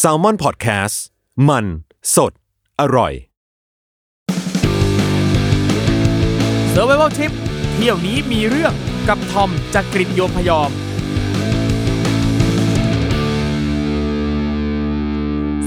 [0.00, 0.96] s a l ม o n PODCAST
[1.48, 1.64] มัน
[2.14, 2.32] สด
[2.80, 3.12] อร่อย
[6.72, 7.32] s u r v i v a l Trip
[7.74, 8.72] เที่ยวนี้มีเรื่อง
[9.08, 10.70] กับทอมจากกรีฑโยมพยอม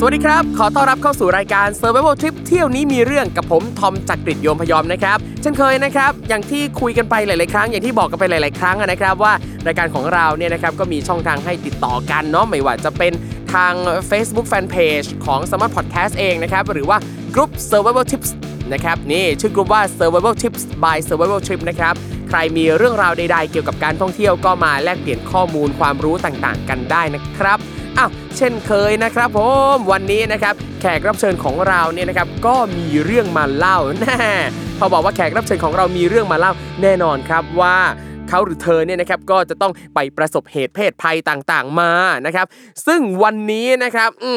[0.02, 9.34] สวัสดีครับ ขอต้อนรับเข้าสู่รายการ Survival Trip เที่ยวนี้มีเรื่องกับผมทอมจากกริฑโยมพยอมนะครับ เช่นเคยนะครับ อย่างที่คุยกันไปหลาย ๆ ครั้ง อย่างที่บอกกันไปหลาย ๆ ครั้งนะครับว่า
[9.68, 13.14] รายการของเราเนี่ยนะครับก็มีช่องทางให้ติดต่อกันเนาะไม่ว่าจะเป็น
[13.54, 13.74] ทาง
[14.10, 16.98] Facebook Fanpage ของ s m a r t Podcast เองนะครับ หรือว่า
[17.36, 18.30] กลุ่ม Survival Tips
[18.74, 21.94] นะครับนี่ชื่อกลุ่มว่า Survival Tips by Survival Trip นะครับ
[22.30, 27.60] ใครมีเรื่องราวใด ๆ เกี่ยวกับการท่องเที่ยวก็มาแลกเปลี่ยนข้อมูลความรู้ต่าง ๆ กันได้นะครับ
[28.00, 29.40] อ้าวเช่นเคยนะครับผ
[29.74, 34.28] มวันนี้นะครับแขกรับเชิญของเราเนี่ยนะครับก็มีเรื่องมาเล่าแน่
[34.80, 37.78] พอบอกว่าแขกรับเชิญของเรามีเรื่องมาเล่าแน่นอนครับว่า
[38.30, 41.92] เขาหรือเธอเนี่ยนะครับก็จะต้องไปประสบเหตุเพศภัยต่างๆมา
[42.26, 42.46] นะครับ
[42.88, 44.34] ซึ่งวันนี้นะครับอื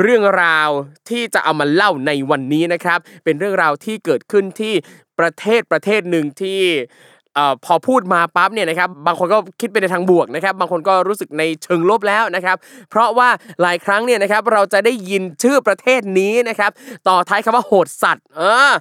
[0.00, 0.70] เรื่องราว
[1.10, 4.74] ที่จะเอามาเล่าในวันนี้นะครับ เป็นเรื่องราวที่เกิดขึ้นที่
[5.18, 6.60] ประเทศประเทศหนึ่งที่
[7.64, 12.56] พอพูดมาปั๊บเนี่ยนะครับบางคนก็คิดไปในทางบวกนะครับ บางคนก็รู้สึกในเชิงลบแล้วนะครับ
[12.90, 13.28] เพราะว่า
[13.62, 16.70] หลายครั้งเนี่ยนะครับเราจะได้ยินชื่อประเทศนี้นะครับ
[17.08, 18.72] ต่อท้ายคำว่าโหดสัตว์เออ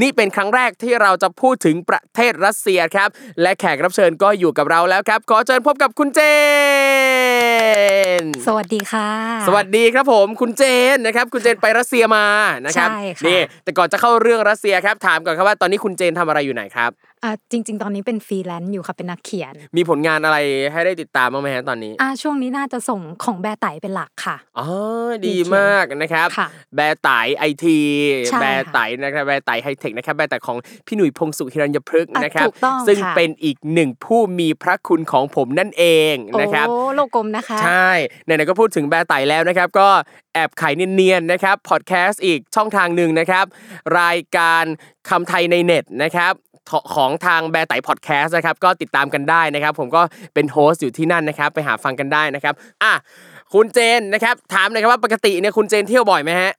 [0.00, 3.08] นี่เป็นครั้งแรกที่เราจะพูดถึงประเทศรัสเซียครับ
[3.42, 6.20] และแขกรับเชิญก็อยู่กับเราแล้วครับ ขอเชิญพบกับคุณเจ
[8.20, 9.08] น สวัสดีค่ะ
[9.46, 10.62] สวัสดีครับผมคุณเจ
[10.94, 12.26] นนะครับ คุณเจนไปรัสเซียมา
[12.66, 16.90] นะครับใช่ค่ะนี่แต่ก่อนจะเข้าเรื่องรัสเซียครับถามก่อนครับว่าตอนนี้คุณเจนทำอะไรอยู่ไหนครับ
[17.24, 20.38] อ่าจริง ๆ ตอนนี้เป็นฟรีแลนซ์อยู่ค่ะเป็นนักเขียน มีผลงานอะไร
[20.72, 24.66] ให้ได้ติดตามบ้างไหมฮะตอนนี้อ่าช่วงนี้น่าจะฝั่งของแบไต๋เป็นหลักค่ะอ๋อ
[25.26, 27.78] ดีมากนะครับค่ะแบไต๋ไอที
[28.26, 30.56] ใช่แบไต๋นะครับแบไต๋ไฮเทคนะครับแบไต๋ของ
[30.86, 37.90] พี่หนุ่ยพงศ์สุข หิรัญพฤกษ์อะนะครับถูกต้องซึ่งค่ะเป็นอีกหนึ่งผู้มีพระคุณของผมนั่นเองนะครับโอ้โลกกลมนะคะใช่
[38.24, 39.88] ไหนๆก็พูดถึงแบไต๋แล้วนะครับ ก็
[40.34, 43.46] แอบขายเนียนๆนะครับพอดแคสต์อีกช่องทางหนึ่งนะครับ
[44.00, 44.64] รายการ
[45.08, 46.34] คำไทยในเน็ตนะครับ
[46.70, 50.02] ขของทางแบร์ไตพอดแคสต์นะครับก็ติดตามกันได้นะครับ ผมก็
[50.34, 52.92] เป็น host อยู่ที่นั่นนะครับ ไปหาฟังกันได้นะครับอะ
[53.54, 56.52] คุณเจนนะครับ ถามหน่อยครับว่าปกติเนี่ยคุณเจนเที่ยวบ่อยไหมฮะ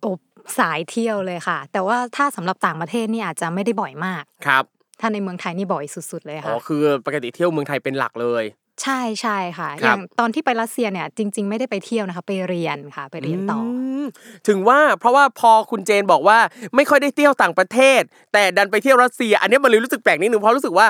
[0.00, 0.10] โอ้
[0.58, 4.64] สายเที่ยวเลยค่ะ แต่ว่าถ้าสำหรับต่างประเทศนี่อาจจะไม่ได้บ่อยมากครับ
[5.00, 8.44] ถ้าในเมืองไทยนี่บ่อยสุด ๆ เลยอ๋อค่ะคือปกติเที่ยวเมืองไทยเป็นหลักเลย
[8.82, 13.64] ใช่ใช่ค่ะครับอย่างตอนที่ไปรัสเซียเนี่ยจริง ๆ ไม่ได้ไปเที่ยวนะคะ ไปเรียนค่ะ ไปเรียนต่ออ
[14.02, 14.04] ม
[14.48, 16.38] ถึงว่าเพราะว่าพอคุณเจนบอกว่า
[16.76, 18.00] ไม่ค่อยได้เที่ยวต่างประเทศ
[18.32, 20.86] แต่ดันไปเที่ยวรัสเซีย อันนี้มันเลยรู้สึกแปลกนิดนึงเพราะรู้สึกว่า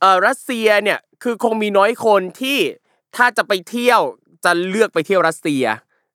[0.00, 2.58] เออรัสเซียเนี่ยคือคงมีน้อยคนที่
[3.16, 4.00] ถ้าจะไปเที่ยว
[4.44, 5.64] จะเลือกไปเที่ยวรัสเซีย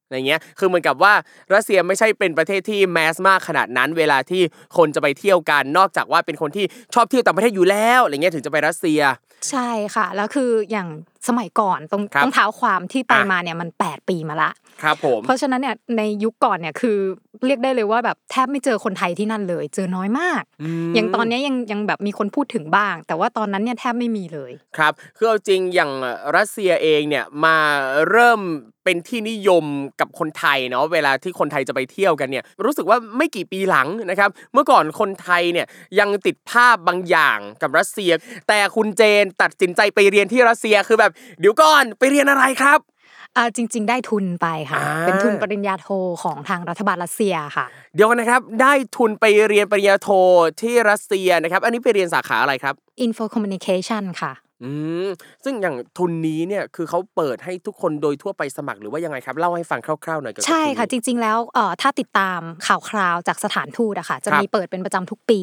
[0.06, 1.14] อะไรเงี้ยคือเหมือนกับว่า
[1.54, 4.42] รัสเซียไม่ใช่เป็นประเทศที่แมสมากขนาดนั้น เวลาที่
[4.78, 9.02] คนจะไปเที่ยวกันนอกจากว่าเป็นคนที่ชอบเที่ยวต่างประเทศอยู่แล้วอะไรเงี้ยถึงจะไปรัสเซีย
[9.50, 10.88] ใช่ค่ะ แล้วคืออย่าง
[11.28, 14.52] สมัยก่อนต้องครับต้องเท้าความที่ไปอะมาเนี่ยมัน 8 ปีมาละ
[14.84, 16.98] ครับผมเพราะฉะนั้นเนี่ยในยุคก่อนเนี่ยคือ
[17.46, 20.44] เรียกได้เลยว่าแบบแทบไม่เจอคนไทยที่นั่นเลย เจอน้อยมาก
[20.88, 25.92] มอย่างตอนเนี้ยยังยังแบบมีคนพูดถึงบ้าง แต่ว่าตอนนั้นเนี่ยแทบไม่มีเลยครับคือเอาจริงอย่าง
[26.36, 27.58] รัสเซียเองเนี่ยมา
[28.10, 28.42] เริ่ม
[28.84, 29.66] เป็นที่นิยม
[30.00, 35.68] กับคนไทยเนาะเวลาที่คนไทยจะไปเที่ยวกันเนี่ยรู้สึกว่าไม่กี่ปีหลังนะครับเมื่อก่อนคนไทยเนี่ย
[36.00, 38.12] ยังติดภาพบางอย่างกับรัสเซีย
[38.48, 42.99] แต่คุณเจนตัดสินใจไปเรียนที่รัสเซียคือแบบเดี๋ยวก่อนไปเรียนอะไรครับอ่า
[43.56, 45.88] จริง ๆ ได้ทุนไปค่ะอ่าเป็นทุนปริญญาโท
[46.24, 50.10] ของทางรัฐบาลรัสเซียค่ะ เดี๋ยวกันนะครับ ได้ทุนไปเรียนปริญญาโท
[50.62, 52.74] ที่รัสเซียนะครับ อันนี้ไปเรียนสาขาอะไรครับ
[53.06, 54.72] Info Communication ค่ะอื
[55.06, 55.08] ม
[55.44, 65.42] ซึ่งอย่างทุนนี้เนี่ยคือเขาเปิดให้ทุกคนโดยทั่วไปสมัครหรือว่ายังไงครับ เล่าให้ฟังคร่าวๆหน่อยเกี่ยวกับใช่ทุนค่ะนี้จริง ๆ แล้วเอ่อถ้าติดตามข่าวคราวจากสถานทูตอะค่ะจะครับมีเปิดเป็นประจำทุกปี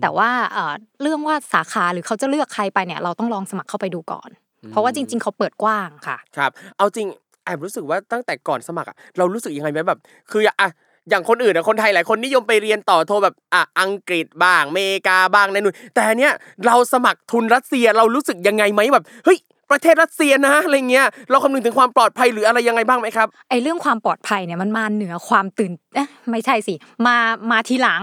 [0.00, 0.72] แต่ว่าเอ่อ
[1.02, 4.30] เรื่องว่าสาขาหรือเขาจะเลือกใครไปเนี่ยเราต้องลองสมัครเข้าไปดูก่อน
[4.70, 7.06] เพราะว่าจริง ๆ เขาเปิดกว้างค่ะ ครับ เอาจริง
[7.44, 9.98] แอบรู้สึกว่าตั้งแต่ก่อนสมัครอะเรารู้สึกยังไงไหมแบบ
[10.30, 10.70] คืออะ
[11.10, 16.32] อย่างคนอื่นอะคนไทยหลายคนนิยมไปเรียนต่อโทแบบอะอังกฤษบ้างอเมริกาบ้างในนู่นแต่อันเนี้ย
[16.66, 19.38] เราสมัครทุนรัสเซียเรารู้สึกยังไงไหมแบบเฮ้ย
[19.70, 26.74] ประเทศรัสเซียนะอะไรเงี้ยเราคำนึงถึงความปลอดภัยหรืออะไรยังไงบ้างไหมครับไอ้เรื่องความปลอดภัยเนี่ยมันมาเหนือความตื่นเอ๊ะไม่ใช่สิ
[27.06, 27.16] มา
[27.50, 28.02] มาทีหลัง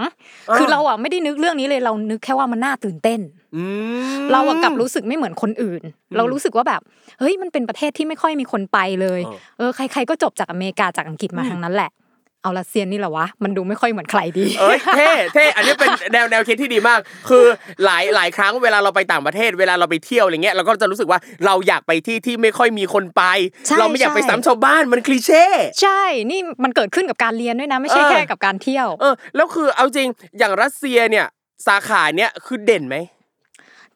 [0.50, 3.41] อ่าคือเราอะไม่ได้นึกเรื่องนี้เลยเรานึกแค่ว่ามันน่าตื่นเต้นอืม
[4.32, 5.82] เราอะกลับรู้สึกไม่เหมือนคนอื่น
[6.16, 6.80] เรารู้สึกว่าแบบ
[7.20, 11.90] เฮ้ยมันเป็นประเทศที่ไม่ค่อยมีคนไปเลยเออเออใคร ๆ ก็จบจากอเมริกาจากอังกฤษมาทางนั้นแหละ
[12.42, 17.44] เอารัสเซียนี่แหละวะมันดูไม่ค่อยเหมือนใครดีเอ้ยเท่เท่อันนี้เป็นแนวแนวคิดที่ดีมาก คือ
[17.84, 23.22] หลายหลายครั้งเวลาเราไปต่างประเทศ เวลาเราไปเที่ยวอะไรเงี้ยเราก็จะรู้สึกว่าเราอยากไปที่ที่ไม่ค่อยมีคนไป
[23.66, 25.46] ใช่เราไม่อยากไปใช่ซ้ำชาวบ้านมันคลีเช่
[25.80, 30.08] ใช่ นี่มันเกิดขึ้นกับการเรียนด้วยนะ ไม่ใช่เออแค่กับการเที่ยวเออแล้วคือเอาจริง
[30.38, 31.26] อย่างรัสเซียเนี่ย
[31.66, 32.96] สาขาเนี่ยคือเด่นไหม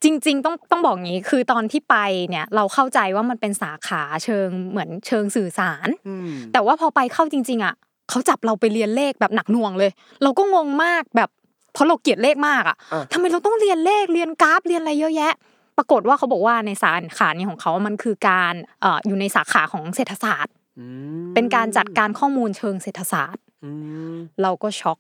[0.02, 1.96] จริง ๆ ต้องต้องบอกงี้คือตอนที่ไป
[2.30, 7.74] เนี่ยเราเข้าใจว่ามันเป็นสาขาเชิงเหมือนเชิงสื่อสารอืมแต่ว่าพอไปเข้าจริง ๆอะ
[8.10, 9.90] เขาจับเราไปเรียนเลขแบบหนักหน่วงเลย
[10.22, 11.30] เราก็งงมากแบบ
[11.72, 15.32] เพราะเราเกลียดเลขมากอะอะทำไมเราต้องเรียนเลขเรียนกราฟเรียนอะไรเยอะแยะ
[15.76, 20.86] ปรากฏว่าเขาบอกว่าในสาขานี้ของเขา มันคือการเอ่ออยู่ในสาขาของเศรษฐศาสตร์อื
[21.24, 23.70] มเป็นการจัดการข้อมูลเชิงเศรษฐศาสตร์อื
[24.12, 24.98] มเราก็ช็อก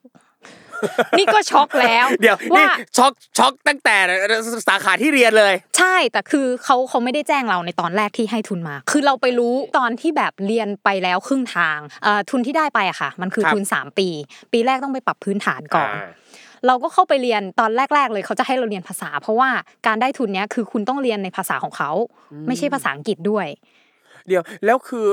[1.18, 3.96] นี่ก็ช็อกแล้ว เดี๋ยวว่านี่ช็อกช็อกตั้งแต่
[4.68, 14.08] สาขาที่เรียนเลย ใช่แต่คือเขาเขาไม่ได้แจ้งเราในตอนแรกที่ให้ทุนมา คือเราไปรู้ตอนที่แบบเรียนไปแล้วครึ่งทางเอ่อทุนที่ได้ไปอะค่ะ มันคือครับทุน 3 ปี
[14.52, 16.08] ปีแรกต้องไปปรับพื้นฐานก่อนอ่า
[16.66, 19.50] เราก็เข้าไปเรียนตอนแรก ๆ เลยเขาจะให้เราเรียนภาษา เพราะว่า
[19.86, 21.90] การได้ทุนเนี้ยคือคุณต้องเรียนในภาษาของเขา
[22.46, 23.46] ไม่ใช่ภาษาอังกฤษด้วย
[24.28, 25.06] เดี๋ยวแล้วคือ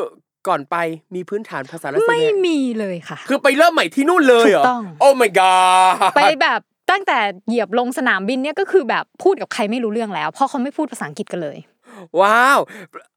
[0.48, 0.76] ก่อนไป
[1.16, 6.60] มีพื้นฐานภาษารัสเซียไม่ไหมมีเลยค่ะ คือไปเริ่มใหม่ที่นู่นเลยเหรอถูกต้องโอ้ my god ไปแบบ
[6.92, 11.58] ตั้งแต่เหยียบลงสนามบินเนี่ยก็คือแบบพูดกับใครไม่รู้เรื่องแล้วเพราะเขาไม่พูดภาษาอังกฤษกันเลย
[12.22, 12.60] ว้าว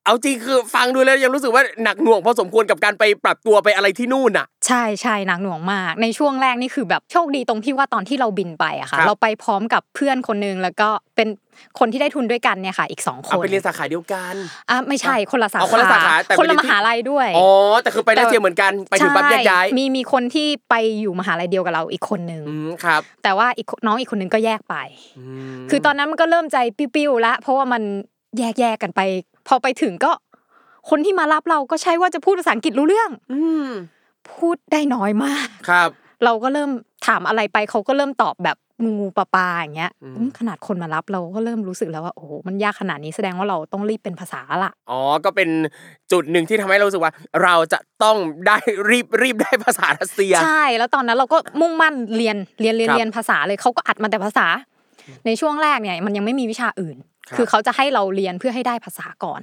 [0.05, 11.28] เอาจริงคือฟังดูแล้วยังรู้สึกว่าหนักหน่วงพอสมควรกับการไปปรับตัวไปอะไรที่นู่นอะ ใช่ใช่หนักหน่วงมาก ในช่วงแรกนี่คือแบบโชคดีตรงที่ว่าตอนที่เราบินไปอะค่ะครับเราไปพร้อมกับเพื่อนคนนึงแล้วก็เป็น
[11.78, 14.34] คนที่ได้ทุนด้วยกันเนี่ยค่ะ อีกสองคเอานไปเรียนสาขาเดียวกัน
[14.70, 17.49] อะไม่ใช่คนละสาเอาคนละสาขาแต่คนละไปเรียนมที่หาลัยด้วยอ๋อ
[17.82, 24.76] แต่คือไปรัสเซียเหมือนกันไปถึงปั๊บแยกย้ายใช่มีมีคนที่ไปอยู่มหาลัยเดียวกับเราอีกคนนึงอืมครับ แต่ว่าอีกคนน้องอีกคนนึงก็แยกไป
[25.56, 26.58] มคือตอนนั้นมันก็เริ่มใจ
[26.94, 27.82] ปิ้วๆแล้วเพราะว่ามัน
[28.38, 29.00] แยกแยกๆกันไป
[29.49, 30.12] พอไปถึงก็
[30.91, 33.69] คนที่มารับเราก็ใช่ว่าจะพูดภาษาอังกฤษรู้เรื่อง อืม
[34.33, 35.91] พูดได้น้อยมากครับ
[36.25, 36.71] เราก็เริ่ม
[37.06, 45.49] ถามอะไรไปเขาก็เริ่มตอบแบบงูงูปลาปลาอย่างเงี้ยอืมอืมขนาดคนมารับเราก็เริ่มรู้สึกแล้วว่าโอ้โหมันยากขนาดนี้แสดงว่าเราต้องรีบเป็นภาษาละอ๋อก็เป็น
[46.12, 47.12] จุดหนึ่งที่ทำให้เรารู้สึกว่า
[47.43, 48.17] เราจะต้อง
[48.47, 48.56] ได้
[48.91, 54.47] รีบรีบได้ภาษารัสเซีย ใช่ แล้วตอนนั้นเราก็มุ่งมั่นเรียนเรียนเรียนครับเรียนภาษาเลยเขาก็อัดมาแต่ภาษา
[55.27, 56.97] ในช่วงแรกเนี่ยมันยังไม่มีวิชาอื่น
[57.28, 59.40] ครับคือเขาจะให้เราเรียนเพื่อให้ได้ภาษาก่อน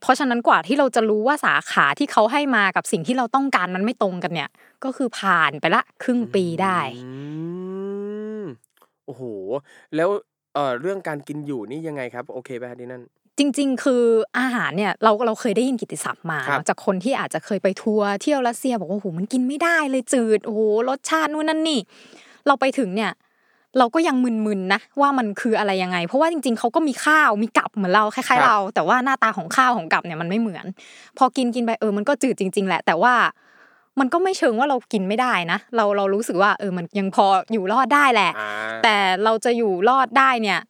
[0.00, 4.50] เพราะฉะนั้นกว่าที่เราจะรู้ว่าสาขาที่เขาให้มากับสิ่งที่เราต้องการมันไม่ตรงกันเนี่ย
[4.84, 7.10] ก็คือผ่านไปละครึ่งปีได้อื
[8.40, 8.42] ม
[9.06, 9.22] โอ้โห
[9.96, 10.08] แล้ว
[10.54, 13.02] เอ่อเรื่องการกินอยู่นี่ยังไงครับ โอเคป่ะที่นั่น
[13.38, 14.04] จริง ๆ คือ
[14.38, 21.80] อาหารเนี่ยเราเราเคยได้ยินกิตติศัพท์มาครับเนอะจากคนที่อาจจะเคยไปทัวร์เที่ยวรัสเซียบอกว่าโอ้โหมันกินไม่ได้เลยจืดโอ้โหรสชาตินู่นนั่นนี่
[22.46, 23.10] เราไปถึงเนี่ย
[23.78, 30.64] เราก็ยังมึนๆนะว่ามันคืออะไรยังไง เพราะว่าจริงๆเขาก็มีข้าวมีกับเหมือนเราคล้ายๆเรา แต่ว่าหน้าตาของข้าวของกับเนี่ยมันไม่เหมือน
[31.18, 33.14] พอกินกินไปเออมันก็จืดจริง ๆ แหละ แต่ว่า
[34.00, 38.50] มันก็ไม่เชิงว่าเรากินไม่ได้นะ เราเรารู้สึกว่าเออมันยังพออยู่รอดได้แหละอ่า
[38.82, 40.60] แต่เราจะอยู่รอดได้เนี่ย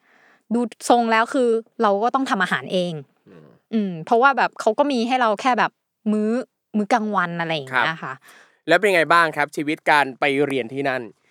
[0.55, 1.49] ดูทรงแล้วคือ
[1.83, 2.93] เราก็ต้องทำอาหารเอง
[3.75, 5.71] อืม เพราะว่าแบบเขาก็มีให้เราแค่แบบ
[6.13, 6.31] มื้อ
[6.77, 8.15] มื้อกลางวันอะไรอย่างเงี้ยค่ะ
[8.69, 11.28] แล้วเป็นไงบ้างครับ ชีวิตการไปเรียนที่นั่นเอ่อ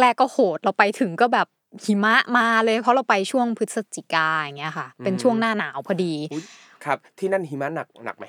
[0.00, 1.46] แรก ๆ ก็โหดเราไปถึงก็แบบ
[1.84, 6.44] หิมะมาเลยเพราะเราไปช่วงพฤศจิกาอย่างเงี้ยค่ะ เป็นช่วงหน้าหนาวพอดีอุ๊ย
[6.84, 8.26] ครับ ที่นั่นหิมะหนักหนักไหม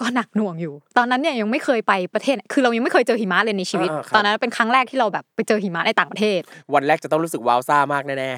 [0.00, 6.40] ก็หนักหน่วงอยู่ ตอนนั้นเนี่ยยังไม่เคยไปประเทศ คือเรายังไม่เคยเจอหิมะเลยในชีวิตอ่าครับตอนนั้นเป็นครั้งแรกที่เราแบบไปเจอหิมะในต่างประเทศ
[6.74, 8.30] วันแรกจะต้องรู้สึกว้าวซ่ามากแน่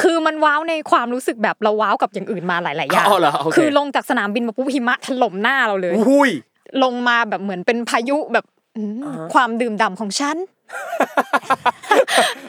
[0.00, 6.30] คือมันว้าวในความรู้สึกแบบเราว้าวกับอย่างอื่นมาหลายๆอย่างอ๋อเหรอโอเคคือลงจากสนามบินมาปุ๊บหิมะถล่มหน้าเราเลยๆอุ้ย
[6.82, 8.44] ลงมาแบบเหมือนเป็นพายุแบบ
[8.76, 10.36] อืมอ่าฮะความดื่มด่ำของฉัน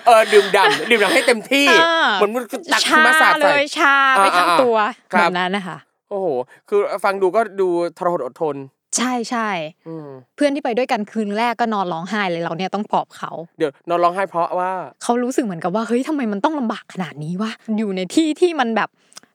[0.06, 2.44] เออดื่มด่ำดื่มด่ำให้เต็มที่อ่าเหมือนมัน
[2.74, 4.78] ตักหิชามะสาดเลใส่ยชาไปทั้งอ่าๆๆตัว
[5.14, 5.78] ครัแบบบนั้นนะคะ
[6.10, 6.28] โอ้โห
[6.70, 7.68] คือฟังดูก็ดู
[7.98, 8.56] ทรหดอดทน
[8.98, 9.50] ใช่ใช่
[9.88, 14.72] อืมเพื่อนที่ไปด้วยกันคืนแรกก็นอนร้องไห้เลยเราเนี่ยต้องปลอบเขาเดี๋ยวนอนร้องไห้เพราะว่า
[15.04, 18.90] เขารู้สึกเหมือนกับว่าเฮ้ยทำไมมันต้องลำบากขนาดนี้วะอยู่ในที่ที่มันแบบ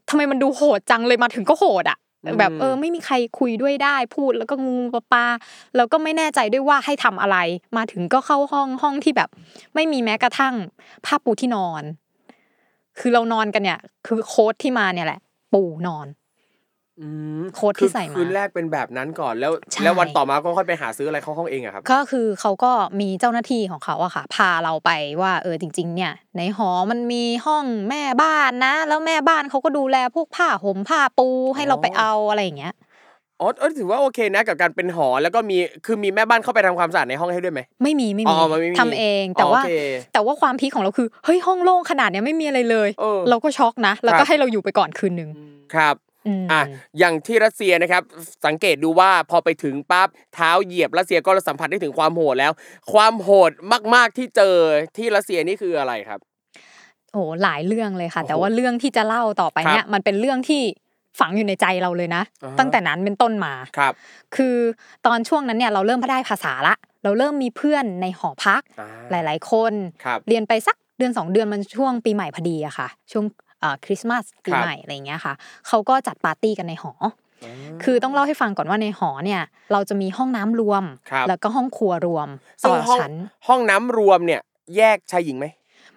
[0.09, 5.27] ทำไมมันดูโหดจังเลยมาถึงก็โหดอะอืม แบบเออไม่มีใครคุยด้วยได้พูดแล้วก็งูปลาปา
[5.77, 7.37] แล้วก็ไม่แน่ใจด้วยว่าให้ทำอะไร
[7.77, 9.29] มาถึงก็เข้าห้องห้องที่แบบ
[9.75, 10.55] ไม่มีแม้กระทั่ง
[11.05, 11.83] ผ้าปูที่นอน
[12.99, 15.21] คือเรานอนกันเนี่ย คือโค้ดที่มาเนี่ยแหละ
[15.53, 16.07] ปูนอน
[17.55, 32.75] โค้ดที่ใส่มาคืนแรกเป็นแบบนั้นก่อนแล้วใช่แล้ววันต่อมาก็ค่อยไปหาซื้ออะไรเข้าห้องเองอะครับ ก็คือเขาก็มีเจ้าหน้าที่ของเขาอะค่ะ พาเราไปว่าเออจริง ๆ เนี่ย ในหอมันมีห้องแม่บ้านนะ แล้วแม่บ้านเขาก็ดูแลพวกผ้าห่มผ้าปูให้เราไปเอาอะไรอย่างเงี้ย
[33.41, 35.57] อ๋อเออถือว่าโอเคนะกับการเป็นหอแล้วก็มี
[35.87, 39.73] คือมีแม่บ้านเข้าไปทำความสะอาดในห้องให้ด้วยไหมไม่มีไม่อ๋มีอมันไม่มีทำเองแต่ว่าอ๋อโอเค
[40.13, 45.31] แต่ว่าความพีคของเราคือเฮ้ยห้องโล่งขนาดเนี้ยไม่มีอะไรเลยเออเราก็ช็อกนะ แล้วครัก็บให้เราอยู่ไปก่อนคืนหนึ่ง
[45.75, 46.10] ครับม
[46.53, 46.63] อะ
[46.99, 48.03] อย่างที่รัสเซียนะครับ
[48.47, 52.53] สังเกตดูว่าพอไปถึงปั๊บเท้าเหยียบรัสเซียก็สัมผัสได้ถึงความโหดแล้ว
[52.93, 53.51] ความโหด
[53.95, 54.55] มาก ๆที่เจอ
[54.97, 56.21] ที่รัสเซียนี่คืออะไรครับ
[57.13, 60.63] โอ้หลายเรื่องเลยค่ะโอ้โหแต่ว่าเรื่องที่จะเล่าต่อไปเนี่ยมันเป็นเรื่องที่
[61.21, 63.93] ฝังอยู่ในใจเราเลยนะอ่าฮะตั้งแต่นั้นเป็นต้นมาครับ
[64.37, 64.57] คือ
[65.07, 66.75] ตอนช่วงนั้นเนี่ยเราเริ่มพได้ภาษาละ
[67.05, 69.73] เราเริ่มมีเพื่อนในหอพักอ่าหลาย ๆ คน
[70.05, 73.50] ครับเรียนไปสักเดือนสองเดือนมันช่วงปีใหม่พอดีอะค่ะ ช่วงเอ่อ
[73.85, 75.35] คริสต์มาสปีครับใหม่อะไรอย่างเงี้ยค่ะ
[75.69, 76.93] เขาก็จัดปาร์ตี้กันในหอ
[77.85, 82.29] คือต้องเล่าให้ฟังก่อนว่าในหอเนี่ยเราจะมีห้องน้ำรวมครับแล้วก็ห้องครัวรวม
[82.63, 83.13] ซึ่ต่งอห้องชั้น
[83.49, 84.41] ห้องน้ำรวมเนี่ย
[84.77, 85.47] แยกชายหญิงไหม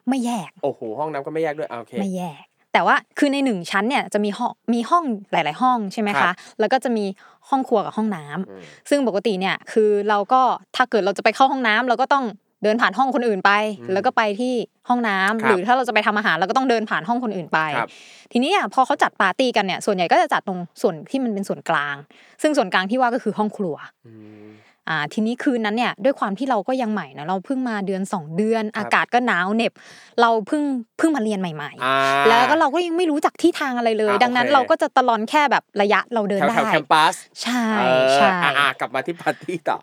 [0.08, 2.44] ไม่แยกโอ้โหห้องน้ำก็ไม่แยกด้วยอ่าโอเคไม่แยก
[2.74, 7.06] แต่ว่าคือในหนึ่งชั้นเนี่ยจะมีห้องมีห้องหลาย ๆ ห้องใช่ไหมครัคะบแล้วก็จะมี
[7.50, 10.42] ห้องครัวกับห้องน้ำอืมซึ่งปกติเนี่ยคือเราก็
[10.76, 12.26] ถ้าเกิดเราจะไปเข้าห้องน้ำเราก็ต้อง
[12.64, 14.54] เดินผ่านห้องคนอื่นไปอืมแล้วก็ไปที่
[14.90, 17.90] ห้องน้ำครับหรือถ้าเราจะไปทำอาหารเราก็ต้องเดินผ่านห้องคนอื่นไปครับ
[18.32, 21.96] ทีนี้อะพอเขาจัดปาร์ตี้กันเนี่ยส่วนใหญ่ก็จะจัดตรงส่วนที่มันเป็นส่วนกลาง
[22.42, 23.76] ซึ่งส่วนกลางที่ว่าก็คือห้องครัว
[24.08, 24.14] อื
[24.46, 24.50] ม
[24.90, 29.74] อ่าทีนี้คืนนั้นเนี่ยด้วยความที่เราก็ยังใหม่นะเราเพิ่งมาเดือนสองเดือนครับอากาศก็หนาวเหน็บ
[30.22, 30.64] เราเพิ่ง
[30.98, 39.80] เพิ่งมาเรียนใหม่อ่าๆแล้วก็เราก็ยังไม่รู้จักที่ทางอะไรเลยอ่าดังนั้นโอเคเราก็จะตะลอนแค่แบบระยะเราเดินแถวได้แถวแคมปัสใช่เออใช่อะอะกลับมาที่ปาร์ตี้ต่อ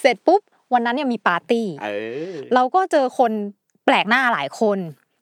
[0.00, 0.40] เสร็จปุ๊บ
[0.72, 1.88] วันนั้นเนี่ยมีปาร์ตี้เอ
[2.32, 3.32] อเราก็เจอคน
[3.84, 4.78] แปลกหน้าหลายคน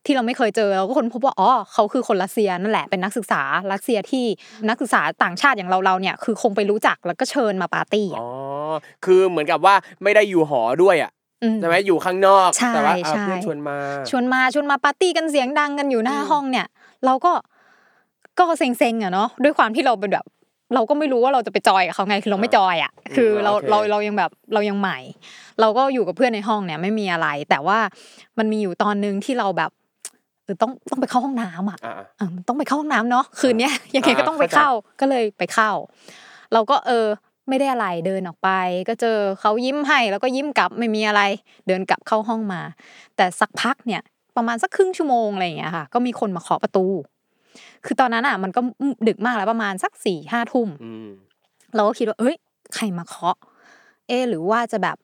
[0.07, 4.25] ที่เราไม่เคยเจอเราก็คนพบว่าอ๋อเขาคือคนรัสเซียนั่นแหละเป็นนักศึกษารัสเซียที่
[4.69, 8.73] นักศึกษาต่างชาติอย่างเราเราเนี่ยคือคงไปรู้จักแล้วก็เชิญมาปาร์ตี้อ๋อะอ
[9.05, 11.11] คือเหมือนกับว่าไม่ได้อยู่หอด้วยอะ
[11.55, 13.77] มใช่ไหมอยู่ข้างนอกใช่แต่ว่าเอาใช่เพื่อนชวนมา
[14.11, 16.67] ชวนมาชวนมาปาร์ตี้กันเสียงดังกันอยู่หน้าอืมห้องเนี่ย
[17.07, 17.33] เราก็
[18.39, 20.25] ก็เซ็งๆอะเนาะด้วยความที่เราเป็นแบบ
[20.75, 24.99] เราก็ไม่รู้ว่าเราจะไปจอยกับเขาไงคือเราไม่จอยอะคือเราเราเรายังแบบเรายังใหม่
[25.61, 27.79] เราก็อยู่กับเพื่อนในห้องเนี่ยไม่มีอะไร แต่ว่า
[28.39, 29.71] มันมีอยู่ตอนนึงที่เราแบบ
[30.45, 35.71] เออต้องต้องไปเข้าห้องน้ำอะอ่าเออต้องไปเข้าห้องน้ำเนาะคืนเนี้ยยังไงก็ต้องไปเข้าใจเข้าก็เลยไปเข้า
[36.53, 37.07] เราก็เออ
[37.49, 38.51] ไม่ได้อะไรเดินออกไป
[38.89, 41.23] ก็เจอเขายิ้มให้ แล้วก็ยิ้มกลับไม่มีอะไร
[41.67, 42.61] เดินกลับเข้าห้องมา
[43.17, 44.03] แต่สักพักเนี่ย
[44.37, 46.87] ประมาณสักครึ่งชั่วโมงอะไรอย่างเงี้ยค่ะ ก็มีคนมาเคาะประตู
[47.87, 48.61] คือตอนนั้นอะ มันก็
[49.09, 51.09] ดึกมากแล้วประมาณสักสี่ห้าทุ่มอืม
[51.75, 52.37] เราก็คิดว่า เอ้ย
[52.75, 53.37] ใครมาเคาะ
[54.09, 54.97] เอะหรือว่าจะแบบ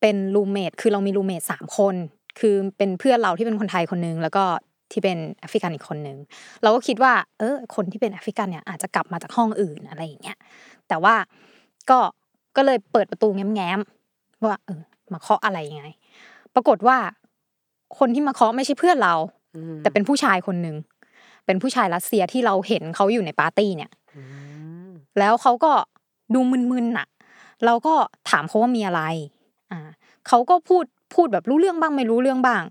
[0.00, 1.94] เป็นรูเมทคือเรามีรูเมทสามคน
[2.38, 4.44] คือเป็นเพื่อนเราที่เป็นคนไทยคนนึง แล้วก็
[4.92, 6.18] ที่เป็นแอฟริกันอีกคนนึง
[6.62, 10.38] เราก็คิดว่า เออ คนที่เป็นแอฟริกันเนี่ยอาจจะกลับมาจากห้องอื่นอะไรอย่างเงี้ย
[10.88, 11.14] แต่ว่า
[11.90, 11.98] ก็
[12.56, 14.80] ก็เลยเปิดประตูแง้มๆว่า เออ
[15.12, 15.84] มาเคาะอะไรยังไง
[16.54, 16.96] ปรากฏว่า
[17.98, 19.14] คนที่มาเคาะไม่ใช่เพื่อนเรา
[19.56, 20.76] อืมแต่เป็นผู้ชายคนหนึ่ง
[21.46, 24.22] เป็นผู้ชายรัสเซียที่เราเห็นเขาอยู่ในปาร์ตี้เนี่ยอื
[24.86, 25.72] มแล้วเขาก็
[26.34, 27.06] ดูมึนๆน่ะ
[27.64, 27.94] เราก็
[28.30, 29.02] ถามเขาว่ามีอะไร
[29.72, 29.80] อ่า
[30.28, 30.84] เขาก็พูด
[31.14, 32.62] พูดแบบรู้เรื่องบ้างไม่รู้เรื่องบ้าง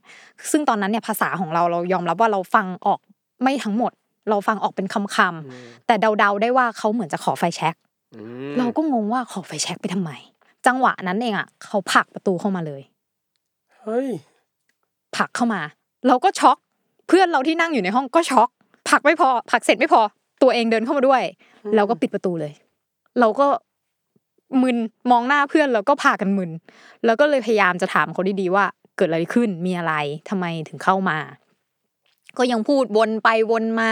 [0.52, 3.00] ซึ่งตอนนั้นเนี่ยภาษาของเราเรายอมรับว่าเราฟังออก
[3.44, 3.92] ไม่ทั้งหมด
[4.30, 7.76] เราฟังออกเป็นคำคำๆแต่เดาๆได้ว่าเขาเหมือนจะขอไฟแช็ก
[8.16, 10.12] อืมเราก็งงว่าขอไฟแช็กไปทำไม
[10.68, 12.82] จังหวะนั้นเองอะเขาผลักประตูเข้ามาเลย
[13.82, 14.08] เฮ้ย
[15.16, 15.62] ผลักเข้ามา
[16.08, 16.58] เราก็ช็อก
[17.08, 18.50] เพื่อนเราที่นั่งอยู่ในห้องก็ช็อก
[18.90, 20.02] ผลักไม่พอผลักเสร็จไม่พอ
[20.42, 21.24] ตัวเองเดินเข้ามาด้วย
[21.76, 22.54] แล้วก็ปิดประตูเลย
[23.20, 23.48] เราก็
[24.62, 24.78] มึน
[25.12, 26.52] มองหน้าเพื่อนแล้วก็พากันมึน
[27.06, 28.66] แล้วก็เลยพยายามจะถามเขาดีๆว่า
[28.98, 29.94] เกิดอะไรขึ้นมีอะไร
[30.30, 31.18] ทำไมถึงเข้ามา
[32.38, 33.90] ก็ยังพูดวนไปวนมา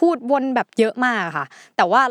[0.00, 2.02] พูดวนแบบเยอะมากค่ะ แต่ว่า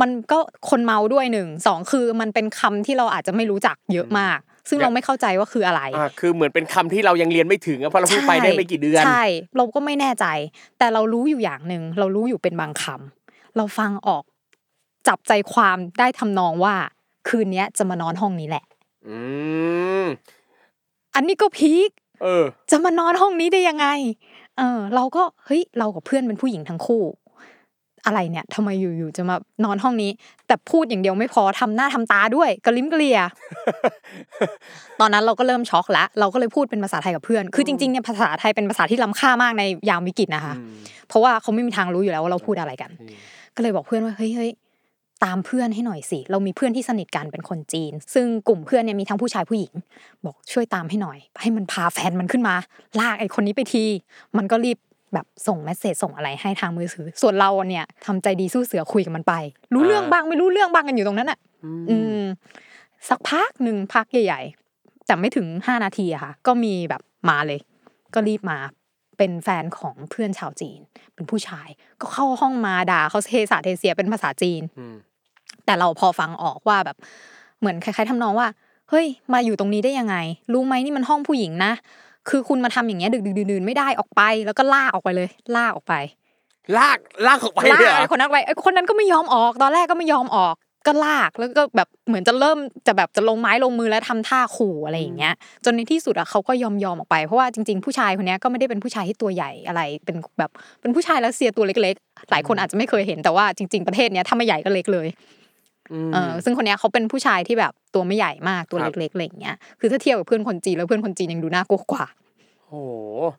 [0.00, 0.38] มันก็
[0.70, 9.24] คนเมาด้วยหนึ่งสองคือมันเป็นคำที่เราอาจจะไม่รู้จักเยอะมาก ซึ่งเราไม่เข้าใจว่าคืออะไรอ่าคือเหมือนเป็นคำที่เรายังเรียนไม่ถึงอะเพราะเราเพิ่งไปได้ไม่กี่เดือนใช่
[9.56, 10.26] เราก็ไม่แน่ใจ
[10.78, 14.24] แต่เรารู้อยู่อย่างหนึ่งเรารู้อยู่เป็นบางคำเราฟังออก
[15.08, 16.74] จับใจความได้ทำนองว่า
[17.28, 18.64] คืนเนี้ยจะมานอนห้องนี้แหละ
[19.08, 19.18] อื
[20.02, 20.04] ม
[21.14, 21.90] อันนี้ก็พีค
[22.22, 23.86] เออ จะมานอนห้องนี้ได้ยังไง
[24.58, 27.02] เออ เราก็เฮ้ยเรากับเพื่อนเป็นผู้หญิงทั้งคู่
[28.06, 30.10] อะไรเนี่ยทำไมอยู่ๆจะมานอนห้องนี้
[30.46, 33.20] แต่พูดอย่างเดียวไม่พอทำหน้าทำตาด้วยกระลิ้มกระเลีย
[35.00, 40.76] ตอนนั้นเราก็เริ่มช็อกแล้วเราก็เลยพูดเป็นภาษาไทยกับเพื่อน คือจริงๆเนี่ยภาษาไทยเป็นภาษาที่ล้ำค่ามากในยามวิกฤตนะคะอืม
[41.08, 43.16] เพราะว่าเขาไม่มีทางรู้อยู่แล้วว่าเราพูดอะไรกันอืม
[43.56, 44.50] ก็เลยบอกเพื่อนว่าเฮ้ยเฮ้ย
[45.24, 49.72] ตามเพื่อนให้หน่อยสิ เรามีเพื่อนที่สนิทกันเป็นคนจีน ซึ่งกลุ่มเพื่อนเนี่ยมีทั้งผู้ชายผู้หญิง
[50.24, 52.54] บอกช่วยตามให้หน่อย ให้มันพาแฟนมันขึ้นมา
[53.00, 53.84] ลากไอ้คนนี้ไปที
[54.36, 54.78] มันก็รีบ
[55.14, 59.34] แบบส่งเมสเซจส่งอะไรให้ทางมือถือ ส่วนเราเนี่ยทำใจดีสู้เสือคุยกับมันไป
[59.74, 61.38] รู้เรื่องบ้างไม่รู้เรื่องบ้างกันอยู่ตรงนั้นอะ
[61.90, 62.22] อืม
[63.08, 64.40] สักพักหนึ่งพักใหญ่
[64.74, 67.60] ๆ แต่ไม่ถึงห้านาทีอะค่ะ ก็มีแบบมาเลย
[68.14, 68.58] ก็รีบมา
[69.18, 70.80] เป็นแฟนของเพื่อนชาวจีน
[71.14, 71.68] เป็นผู้ชาย
[72.00, 74.96] ก็เข้าห้องมาด่าเขาเทสาเทเสียเป็นภาษาจีนอืม
[75.64, 76.96] แต่เราพอฟังออกว่าแบบ
[77.60, 78.48] เหมือนคล้ายๆทำนองว่า
[78.90, 80.16] เฮ้ย มาอยู่ตรงนี้ได้ยังไง
[80.52, 81.72] รู้ไหมนี่มันห้องผู้หญิงนะ
[82.28, 85.94] คือคุณมาทำอย่างเงี้ยดึกๆดื่นๆไม่ได้ออกไป แล้วก็ลากออกไปเลยลากออกไป
[86.78, 90.54] ลากลากออกไปลากเลยเหรอไอ้คนนั้นไปไอ้คนนั้นก็ไม่ยอมออก ตอนแรกก็ไม่ยอมออก
[90.86, 100.50] ก็ลากแล้วก็แบบเหมือนจะเริ่มจะแบบจะลงไม้ลงมือแล้วทำท่าขู่อะไรอย่างเงี้ย จนในที่สุดอะเขาก็ยอมยอมออกไปเพราะว่าจริง ๆ ผู้ชายคนเนี้ยก็ไม่ได้เป็นผู้ชายที่ตัวใหญ่อะไร เป็นแบบ
[100.80, 105.41] เป็นผู้ชายรัสเซียตัวเล็ก ๆ หลายคนอาจจะไม่เคยเห็นแต่ว่าจริง ๆประเทศเนี้ยถ้าไม่ใหญ่ก็เล็กเลยม
[106.12, 112.06] เออซึ่งคนเนี้ยเขาเป็นผู้ชายที่แบบตัวไม่ใหญ่มากตัวครับเล็กๆอะไรอย่างเงี้ยคือถ้าเทียบกับเพื่อนคนจีนแล้วเพื่อนคนจีนยังดูน่ากลัวกว่า
[112.68, 112.90] โอ้โห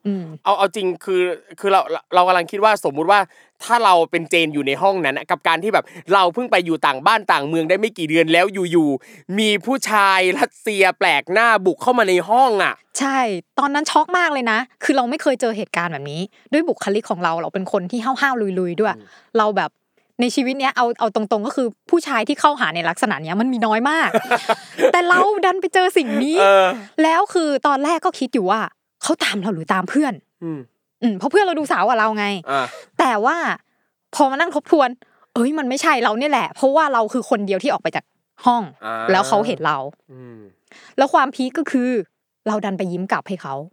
[0.08, 1.22] อืมเอาเอาจริงคือ
[1.60, 3.20] คือเราเราเรากำลังคิดว่าสมมุติว่า
[3.64, 13.20] ถ้าเราเป็นเจนอยู่ในห้องนั้นอะกับการที่แบบเราเพิ่งไปอยู่ต่างบ้านต่างเมืองได้ไม่กี่เดือนแล้วอยู่ๆมีผู้ชายรัสเซียแปลกหน้าบุกเข้ามาในห้องอะ ใช่
[13.60, 16.22] ตอนนั้นช็อกมากเลยนะ คือเราไม่เคยเจอเหตุการณ์แบบนี้
[16.54, 18.96] ด้วยบุคลิกของเราเราเป็นคนที่ห้าวๆลุยๆด้วย
[19.38, 19.72] เราแบบ
[20.22, 24.10] ในชีวิตเนี้ยเอาเอาตรงๆก็คือผู้ชายที่เข้าหาในลักษณะเนี้ยมันมีน้อยมาก
[24.94, 26.68] แต่เราดันไปเจอสิ่งนี้เออ
[27.04, 28.62] แล้วคือตอนแรกก็คิดอยู่ว่า
[29.04, 30.60] เขาตามเราหรือตามเพื่อน อืม
[31.02, 32.66] อืมเพราะเพื่อนเราดูสาวกว่าเราไงอ่า
[33.00, 33.38] แต่ว่า
[34.16, 34.90] พอมานั่งทบทวน
[35.34, 38.06] เอ้ยมันไม่ใช่เราเนี่ยแหละ เพราะว่าเราคือคนเดียวที่ออกไปจาก
[38.46, 39.78] ห้องอ่าแล้วเขาเห็นเรา
[40.12, 40.40] อืม
[40.98, 41.90] แล้วความพีคก็คือ
[42.48, 43.73] เราดันไปยิ้มกลับให้เขาอ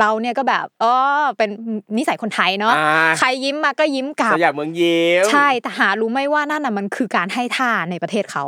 [0.00, 0.94] เราเนี่ยก็แบบอ๋อ
[1.38, 1.50] เป็น
[1.96, 8.44] นิสัยคนไทยเนาะอ่าใครยิ้มมาก็ยิ้มกลับสยามเมืองยิ้มใช่แต่หารู้ไหมว่านั่นน่ะมันคือการให้ท่าในประเทศเขา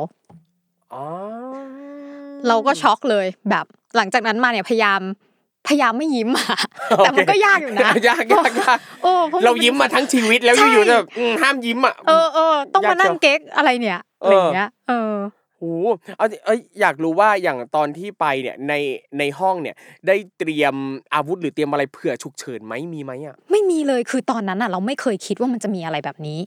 [0.93, 1.05] อ๋อ
[2.49, 3.65] เราก็ช็อกเลยแบบ
[3.97, 5.01] หลังจากนั้นมาเนี่ยพยายาม
[5.69, 6.59] พยายามไม่ยิ้มอะ
[6.99, 15.15] แต่มันก็ยากอยู่นะยากยากยากโอ้พะนเรายิ้มมาทั้งชีวิตแล้วใช่อยู่ๆจะแบบอืมห้ามยิ้มอะเออเออต้องมานั่งยากจังเก๊กอะไรเนี่ยอะไรอย่างเงี้ยเออ
[15.61, 15.87] โอ้โห
[16.19, 18.75] เอาเอ้ยอยากรู้ว่าอย่างตอนที่ไปเนี่ยใน
[19.19, 19.77] ในห้องเนี่ย
[20.07, 20.75] ได้เตรียม
[21.15, 26.39] อาวุธหรือเตรียมอะไรเผื่อฉุกเฉินไหมมีไหมอะไม่มีเลยคือตอนนั้นอะ เราไม่เคยคิดว่ามันจะมีอะไรแบบนี้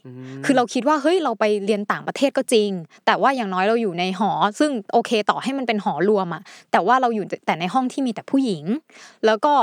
[0.45, 2.69] คือเราคิดว่าเฮ้ยเราไปเรียนต่างประเทศก็จริง
[3.05, 6.41] แต่ว่าอย่างน้อยเราอยู่ในหอ ซึ่งโอเคต่อให้มันเป็นหอรวมอะ
[6.71, 8.63] แต่ว่าเราอยู่แต่ในห้องที่มีแต่ผู้หญิง
[9.25, 9.53] แล้วก็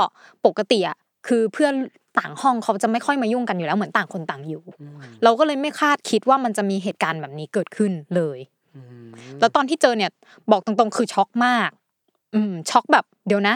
[0.45, 1.73] ปกติอะคือเพื่อน
[2.19, 4.63] ต่างห้องเขาจะไม่ค่อยมายุ่งกันอยู่แล้วเหมือนต่างคนต่างอยู่
[5.23, 8.39] เราก็เลยไม่คาดคิดว่ามันจะมีเหตุการณ์แบบนี้เกิดขึ้นเลย
[9.39, 10.11] แล้วตอนที่เจอเนี่ย
[10.51, 11.69] บอกตรงๆ คือช็อกมาก
[12.35, 13.55] อืม ช็อกแบบ เดี๋ยวนะ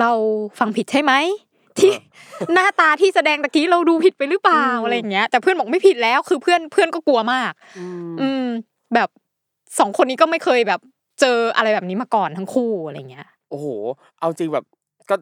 [0.00, 0.10] เรา
[0.58, 1.12] ฟังผิดใช่ไหม
[1.78, 1.92] ที่
[2.54, 7.52] หน้าตาที่แสดงตะกี้เราดูผิดไปหรือเปล่าอะไรอย่างเงี้ย แต่เพื่อนบอกไม่ผิดแล้วคือเพื่อนเพื่อนก็กลัวมาก
[8.20, 8.44] อืม
[8.94, 9.08] แบบ
[9.78, 10.80] สองคนนี้ก็ไม่เคยแบบ
[11.20, 13.66] เจออะไรแบบนี้มาก่อนทั้งคู่อะไรเงี้ย โอ้โห
[14.18, 14.64] เอาจริงแบบ
[15.10, 15.16] ก็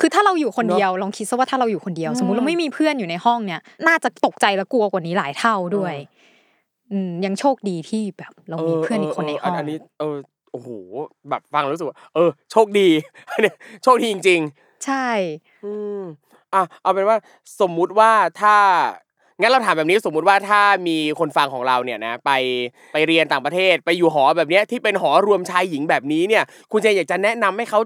[0.00, 5.94] คือถ้าเราอยู่คนเนอะเดียวลองคิดซะว่าถ้าเราอยู่คนเดียว สมมอืติมเราไม่มีเพื่อนอยู่ในห้องเนี่ย น่าจะตกใจและกลัวกว่านี้หลายเท่าด้วย
[6.92, 10.16] อืมยังโชคดีที่แบบเรามีเพื่อนอีกคนในห้องอันนี้ เออ
[10.52, 10.68] โอ้โห
[11.30, 12.88] แบบฟังแล้วรู้สึกว่าเออ โชคดี
[13.30, 14.40] อันเนี้ยโชคดีจริง
[14.84, 16.02] ใช่ๆอืม
[16.54, 17.16] อะเอาเป็นว่า
[17.60, 18.56] สมมุติว่าถ้า
[19.40, 22.30] งั้นเราถามแบบนี้สมมุติว่าถ้ามีคนฟังของเราเนี่ยนะไป
[22.92, 27.80] ไปเรียนต่างประเทศ ไปอยู่หอแบบเนี้ยที่เป็นหอรวมชายหญิงแบบนี้เนี่ย คุณเจอยากจะแนะนำให้เขา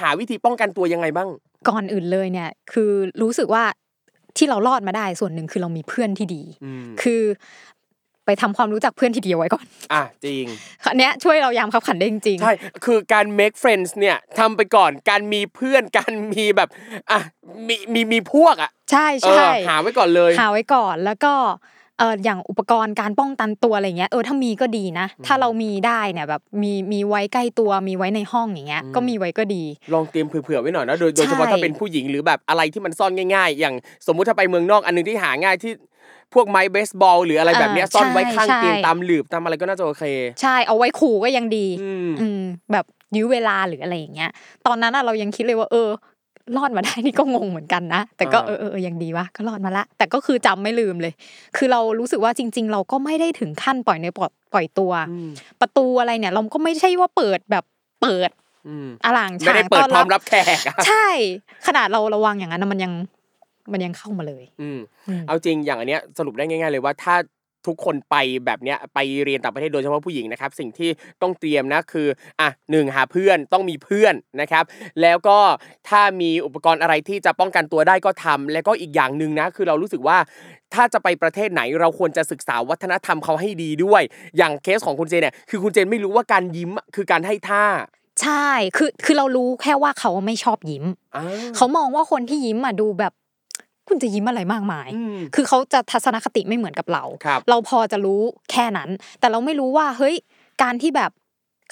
[0.00, 1.28] หาวิธีป้องกันตัวยังไงบ้าง
[1.68, 2.90] ก่อนอื่นเลยเนี่ย คือ
[3.22, 3.64] รู้สึกว่า
[4.36, 7.22] ที่เรารอดมาได้ส่วนหนึ่งคือเรามีเพื่อนที่ดีอืมคือ
[8.26, 10.44] ไปทำความรู้จักเพื่อนที่ดีเอาไว้ก่อน อะจริง
[10.84, 16.68] อันเนี้ยช่วยเรายามขับขันได้จริงๆใช่ คือการ make friends เนี่ยทำไปก่อน การมีเพื่อน การมีแบบ
[17.10, 17.20] อะ
[17.68, 21.34] มีมีมีพวกอะ ใช่เออใช่หาไว้ก่อนเลย หาไว้ก่อน แล้วก็
[21.98, 33.74] เอออย่างอุปกรณ์การป้องกันตัวอะไรเงี้ย เออ ถ้ามีก็ดีนะ ถ้าเรามีได้เนี่ยแบบ มีมีไว้ใกล้ตัว มีไว้ในห้องอย่างเงี้ยอืมก็มีไว้ก็ดี ลองเตรียมเผื่อๆไว้หน่อยนะ โดยโดยเฉพาะใช่ถ้าเป็นผู้หญิงหรือแบบอะไรที่มันซ่อนง่าย ๆ อย่าง
[34.06, 35.72] สมมุติถ้าไปเมืองนอกอันนึงที่หาง่ายที่
[36.34, 40.04] พวกไม้เบสบอลหรืออะไรแบบเนี้ยซ่อนไว้ข้างเตียงตามหลืบตามอะไรก็น่าจะโอเค
[40.42, 42.42] ใช่เอาไว้ขู่ก็ยังดีอืมอืม
[42.72, 42.84] แบบ
[43.16, 44.30] ยื้อเวลาหรืออะไรอย่างเงี้ย
[44.66, 45.88] ตอนนั้นอะเรายังคิดเลยว่า เออ
[46.56, 51.12] รอดมาได้นี่ก็งงเหมือนกันนะ แต่ก็อ่าเออเออเออยังดีวะก็รอดมาละ แต่ก็คือจำไม่ลืมเลย
[51.56, 57.64] คือเรารู้สึกว่าจริง ๆ เราก็ไม่ได้ถึงขั้นปล่อยในอปล่อยปล่อยตัวอืมประตูอะไรเนี่ย เราก็ไม่ใช่ว่าเปิดแบบ
[58.02, 58.30] เปิด
[58.68, 61.06] อืมอลังไม่ฉางได้เปิดต้อนพร้รัอบมรับแขกอะใช่
[61.66, 62.92] ขนาดเราระวังอย่างนั้นนะมันยัง
[63.72, 67.14] มันยังเข้ามาเลยอืมอืมเอาจริงอย่างอันเนี้ยสรุปได้ง่าย ๆ เลยว่าถ้า
[67.66, 70.90] ทุกคนไปแบบเนี้ยไปเรียนต่างประเทศโดยเฉพาะผู้หญิงนะครับ สิ่งที่
[71.22, 72.06] ต้องเตรียมนะคือ
[72.40, 74.64] อะหนึ่งหาเพื่อนต้องมีเพื่อนนะครับ
[75.02, 75.38] แล้วก็
[75.88, 80.18] ถ้ามีอุปกรณ์อะไรที่จะป้องกันตัวได้ก็ทำแล้วก็อีกอย่างหนึ่งนะคือเรารู้สึกว่า
[80.74, 84.02] ถ้าจะไปประเทศไหนเราควรจะศึกษาวัฒนธรรมเขาให้ดีด้วย
[84.36, 87.64] อย่างเคสของคุณเจนเนี่ยคือคุณเจนไม่รู้ว่าการยิ้มอะคือการให้ท่า
[88.22, 90.84] ใช่ คือ คือเรารู้แค่ว่าเขาไม่ชอบยิ้ม
[91.16, 91.24] อ่า
[91.56, 93.12] เขามองว่าคนที่ยิ้มอะดูแบบ
[93.88, 98.20] คุณจะยิ้มอะไรมากมายอืมคือเขาจะทัศนคติไม่เหมือนกับเราครับเราพอจะรู้
[98.50, 98.88] แค่นั้น
[99.20, 100.14] แต่เราไม่รู้ว่าเฮ้ย
[100.62, 101.10] การที่แบบ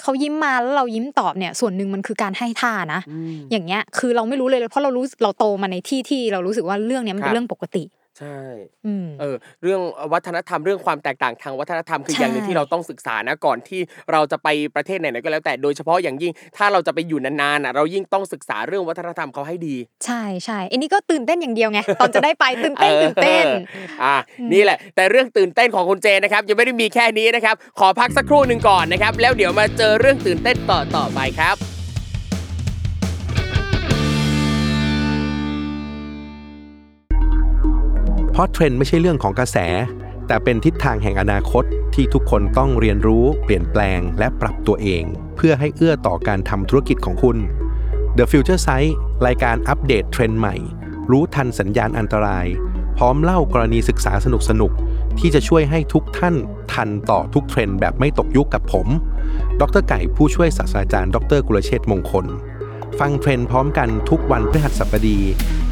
[0.01, 7.83] เขายิ้มมาแล้วเรายิ้มตอบเนี่ย ส่วนหนึ่งมันคือการให้ท่านะอืมอย่างเงี้ย คือเราไม่รู้เลยเพราะเรารู้เราโตมาในที่ที่เรารู้สึกว่าเรื่องเนี้ยมันครัเป็บนเรื่องปกติ
[8.19, 8.37] ใช่
[8.85, 9.81] อืม เออเรื่อง
[10.13, 24.15] วัฒนธรรมเรื่องความแตกต่างทางวัฒนธรรมคือใช่ อย่างหนึ่งที่เราต้องศึกษานะก่อนที่เราจะไปประเทศไหนๆก็แล้วแต่โดยเฉพาะอย่างยิ่ง ถ้าเราจะไปอยู่นานๆอะเรายิ่งต้องศึกษาเรื่องวัฒนธรรมเขาให้ดีใช่ใช่อันนี้ก็ตื่นเต้นอย่างเดียวไง ตอนจะได้ไปตื่นเต้นตื่นเต้น อออะ
[24.53, 31.72] นี่แหละ แต่เรื่องตื่นเต้นของคุณเจนนะครับยังไม่ได้มีแค่นี้นะครับ ขอพักสักครู่หนึ่งก่อนนะครับ แล้วเดี๋ยวมาเจอเรื่องตื่นเต้นต่อต่อไปครับ
[38.33, 39.57] เพราะเทรนด์ไม่ใช่เรื่องของกระแส
[40.27, 41.63] แต่เป็นทิศทางแห่งอนาคต
[41.95, 45.03] ที่ทุกคนต้องเรียนรู้ เปลี่ยนแปลง และปรับตัวเอง
[45.35, 47.37] เพื่อให้เอื้อต่อการทำธุรกิจของคุณ
[48.17, 48.91] The Future Sight
[49.25, 50.55] รายการอัปเดตเทรนด์ใหม่
[51.11, 52.45] รู้ทันสัญญาณอันตราย
[52.97, 54.27] พร้อมเล่ากรณีศึกษาส
[54.61, 56.35] นุกๆที่จะช่วยให้ทุกท่าน
[56.73, 58.87] ทันต่อทุกเทรนด์แบบไม่ตกยุคกับผม
[59.61, 62.25] ดรไก่ผู้ช่วยศาสตราจารย์ ดรกุลเชษมงคล
[62.99, 65.19] ฟังเทรนด์พร้อมกันทุกวันพฤหัสบดี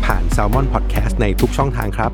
[0.06, 2.14] ผ่าน Salmon Podcast ในทุกช่องทางครับ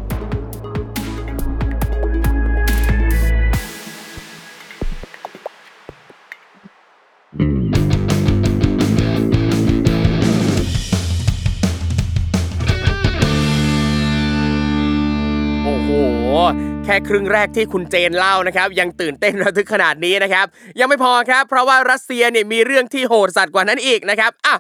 [16.98, 20.46] ค่ครึ่งแรกที่คุณเจนเล่านะครับยังตื่นเต้นระทึกขนาดนี้นะครับ
[20.80, 24.56] ยังไม่พอครับ เพราะว่ารัสเซียเนี่ยมีเรื่องที่โหดสัตว์กว่านั้นอีกนะครับอะ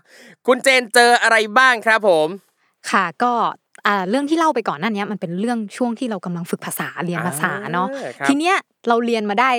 [0.47, 2.27] คุณเจนเจออะไรบ้างครับผม
[2.91, 3.33] ค่ะก็
[3.87, 8.55] อ่าเรื่องที่เล่าไปก่อนหน้านี้มันเป็นเรื่องช่วงที่เรากำลังฝึกภาษาเรียนภาษาเนาะอ่าครับทีเนี้ย
[8.87, 9.51] เราเรียนมาได้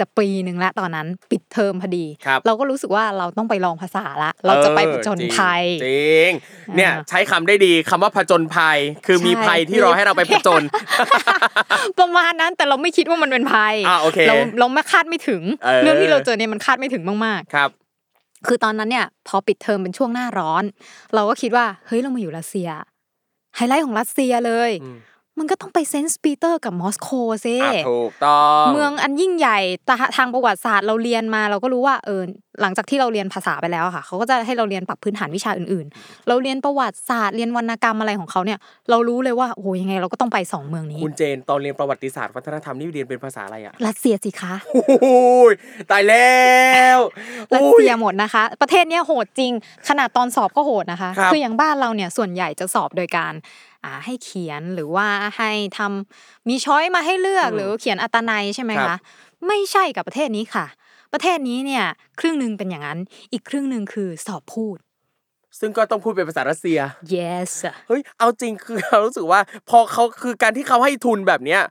[0.00, 10.62] จะปีหนึ่งแล้วตอนนั้นปิดเทอมพอดีครับเราก็รู้สึกว่าเราต้องไปลองภาษาละ เราจะไปผจญภัยจริงๆเนี่ยอ่าใช้คำได้ดีคำว่าผจญภัย คือมีใช่ภัยที่รอให้เราไปผจญ
[11.98, 20.64] ประมาณนั้นแต่เราไม่คิดว่ามันเป็นภัยอ่าโอเคเราเราไม่คาดไม่ถึงเออเรื่องที่เราเจอเนี่ยมันคาดไม่ถึงมากครับๆคือตอนนั้นเนี่ยพอปิดเทอมเป็นช่วงหน้าร้อน
[21.14, 22.68] เราก็คิดว่าเฮ้ยเรามาอยู่รัสเซีย
[23.56, 24.88] ไฮไลท์ของรัสเซียเลยอื
[25.38, 27.08] มมันก็ต้องไปเซนต์ปีเตอร์กับมอสโก
[27.44, 32.22] ซิอะถูกต้องเมืองอันยิ่งใหญ่ตาทางประวัติศาสตร์เราเรียนมาเราก็รู้ว่าเออ
[32.60, 38.58] หลังจากที่เราเรียนภาษาไปแล้วอะค่ะเขาก็จะให้เราเรียนปรับพื้นฐานวิชาอื่นๆ เราเรียนประวัติศาสตร์เรียนวรรณกรรมอะไรของเขาเนี่ย
[38.90, 45.20] เรารู้เลยว่าโอ้โหยังไงเราก็ต้องไปสองเมืองนี้คุณเจนตอนเรียนประวัติศาสตร์วัฒนธรรมนี่เรียนเป็นภาษาอะไรอะรัสเซียสิคะโอ้
[45.50, 45.52] ย
[45.90, 46.36] ตายแล้
[46.96, 46.98] ว
[47.52, 49.52] รัสอุ้ยเซียหมดนะคะ ประเทศเนี้ยโหดจริง
[49.88, 53.34] ขนาดตอนสอบก็โหดนะคะครับออย่างบ้านเราเนี่ยส่วนใหญ่จะสอบโดยการ
[53.77, 58.96] อ่าให้เขียนหรือว่าให้ทำมีช้อยมาให้เลือกหรือเขียนอัตนัยใช่ไหมคะ
[59.46, 60.66] ไม่ใช่กับประเทศนี้ค่ะ
[61.12, 61.84] ประเทศนี้เนี่ย
[62.20, 62.98] ครึ่งหนึ่งเป็นอย่างนั้น
[63.32, 64.78] อีกครึ่งหนึ่งคือสอบพูด
[65.58, 66.78] ซึ่งก็ต้องพูดเป็นภาษารัสเซีย
[67.14, 67.50] yes
[67.88, 71.62] เฮ้ย เอาจริงคือเรารู้สึกว่า พอเขาคือการที่เขาให้ทุนแบบเนี้ย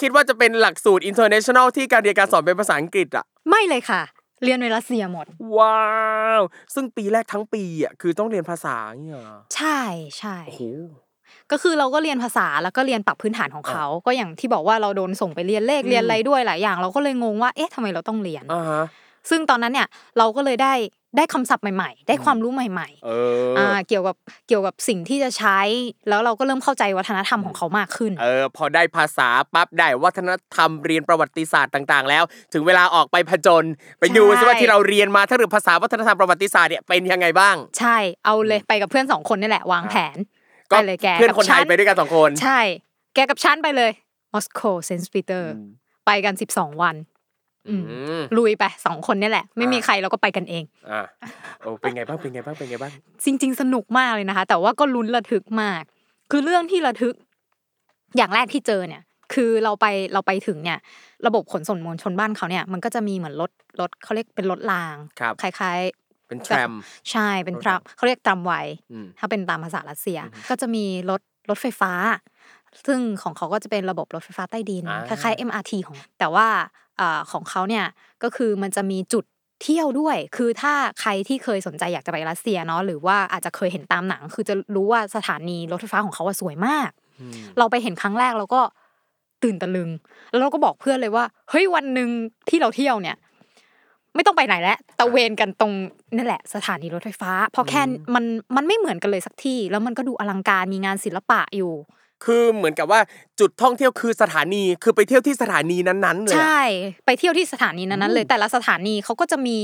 [0.00, 4.02] คิดว่าจะเป็นหลักสูตร international ที่การเรียนการสอนเป็นภาษาอังกฤษอะไม่เลยค่ะ
[4.44, 5.26] เรียนในรัสเซียหมด
[5.58, 5.92] ว้า
[6.38, 6.42] ว
[6.74, 9.80] ซึ่งปีแรกทั้งปีอะคือต้องเรียนภาษาเนี่ยเหรอใช่
[10.18, 10.62] ใช่โอ้โห
[11.50, 18.84] ก็คือเราก็เรียนภาษาแล้วก็เรียนปรับพื้นฐานของเขา ก็อย่างที่บอกว่าเราโดนส่งไปเรียนเลขอืมเรียนอะไรด้วยหลายอย่าง เราก็เลยงงว่าเอ๊ะทำไมเราต้องเรียนอ่าฮะ
[19.30, 20.74] ซึ่งตอนนั้นเนี่ยเราก็เลยได้
[21.16, 24.16] ได้คำศัพท์ใหม่ ๆ ได้ความรู้ใหม่เอๆออ่าเกี่ยวกับ
[24.48, 25.58] เกี่ยวกับสิ่งที่จะใช้
[26.08, 33.64] แล้วเราก็เริ่มเข้าใจวัฒนธรรมของเขามากขึ้น เออพอได้ภาษาปั๊บได้วัฒนธรรมเรียนประวัติศาสตร์ต่าง ๆ แล้ว ถึงเวลาออกไปผจญ
[34.00, 40.16] ไปดูใช่ซิว่าที่เราเรียนมาถ้าเรื่องภาษาวัฒนธรรมประวัติศาสตร์เนี่ยเป็นยังไงบ้าง ใช่เอาเลยไปกับเพื่อนสองคนนี่แหละวางแผน
[40.72, 42.60] ก็ไปเลยแกเพื่อนกับคนไทยฉัไปด้วยกันสองคน ใช่
[43.14, 43.90] แกกับฉันไปเลย
[44.32, 45.68] มอสโกเซนต์ปีเตอร์อืม
[46.06, 46.96] ไปกันสิบสองวัน
[47.68, 51.02] อืมอืมลุยไปสองคนนี่แหละ ไม่มีอ่าใครเราก็ไปกันเองอ่า
[51.60, 52.92] โอ้เป็นไงบ้างเป็นไงบ้างเป็นไงบ้าง
[53.24, 55.82] จริง ๆ สนุกมากเลยนะคะ แต่ว่าก็ลุ้นระทึกมาก
[56.30, 57.14] คือเรื่องที่ระทึก
[58.16, 59.02] อย่างแรกที่เจอเนี่ย
[59.34, 60.78] คือเราไปเราไปถึงเนี่ย
[61.26, 65.80] ระบบขนส่งมวลชนบ้านเขาเนี่ย มันก็จะมีเหมือนรถรถเขาเรียกเป็นรถรางครับคล้าย
[66.32, 68.54] เป็นแทรมๆใช่เป็นรถตรามเขาเรียกตรามไว
[68.92, 70.18] อืมถ้าเป็นตามภาษารัสเซีย
[70.50, 71.92] ก็จะมีรถรถไฟฟ้า
[72.86, 76.46] ซึ่งของเขาก็จะเป็นระบบรถไฟฟ้าใต้ดินอ่าคล้ายๆ MRT ของ แต่ว่า
[77.00, 77.84] อ่าของเขาเนี่ย
[78.22, 79.24] ก็คือมันจะมีจุด
[79.62, 86.90] เที่ยวด้วย คือถ้าใครที่เคยสนใจอยากจะไปรัสเซียเนาะหรือว่าอาจจะเคยเห็นตามหนัง คือจะรู้ว่าสถานีรถไฟฟ้าของเขาอะสวยมาก
[87.20, 88.60] อืมเราไปเห็นครั้งแรกเราก็
[89.42, 89.90] ตื่นตะลึง
[90.30, 92.08] แล้วเราก็บอกเพื่อนเลยว่า เฮ้ยวันหนึ่ง
[92.48, 93.16] ที่เราเที่ยวเนี่ย
[94.14, 95.72] ไม่ต้องไปไหนแล้วตะเวนกันตรง
[96.16, 97.82] นั่นแหละสถานีรถไฟฟ้า เพราะแค่
[98.14, 98.24] มัน
[98.56, 101.72] มันไม่เหมือนกันเลยสักที่ แล้วมันก็ดูอลังการมีงานศิลปะอยู่
[102.24, 103.00] คือเหมือนกับว่า
[103.40, 109.56] จุดท่องเที่ยวคือสถานีคือไปเที่ยวที่สถานีนั้นๆเลยใช่อะไปเที่ยวที่สถานีนั้นๆเลย แต่ละสถานีเขาก็จะมี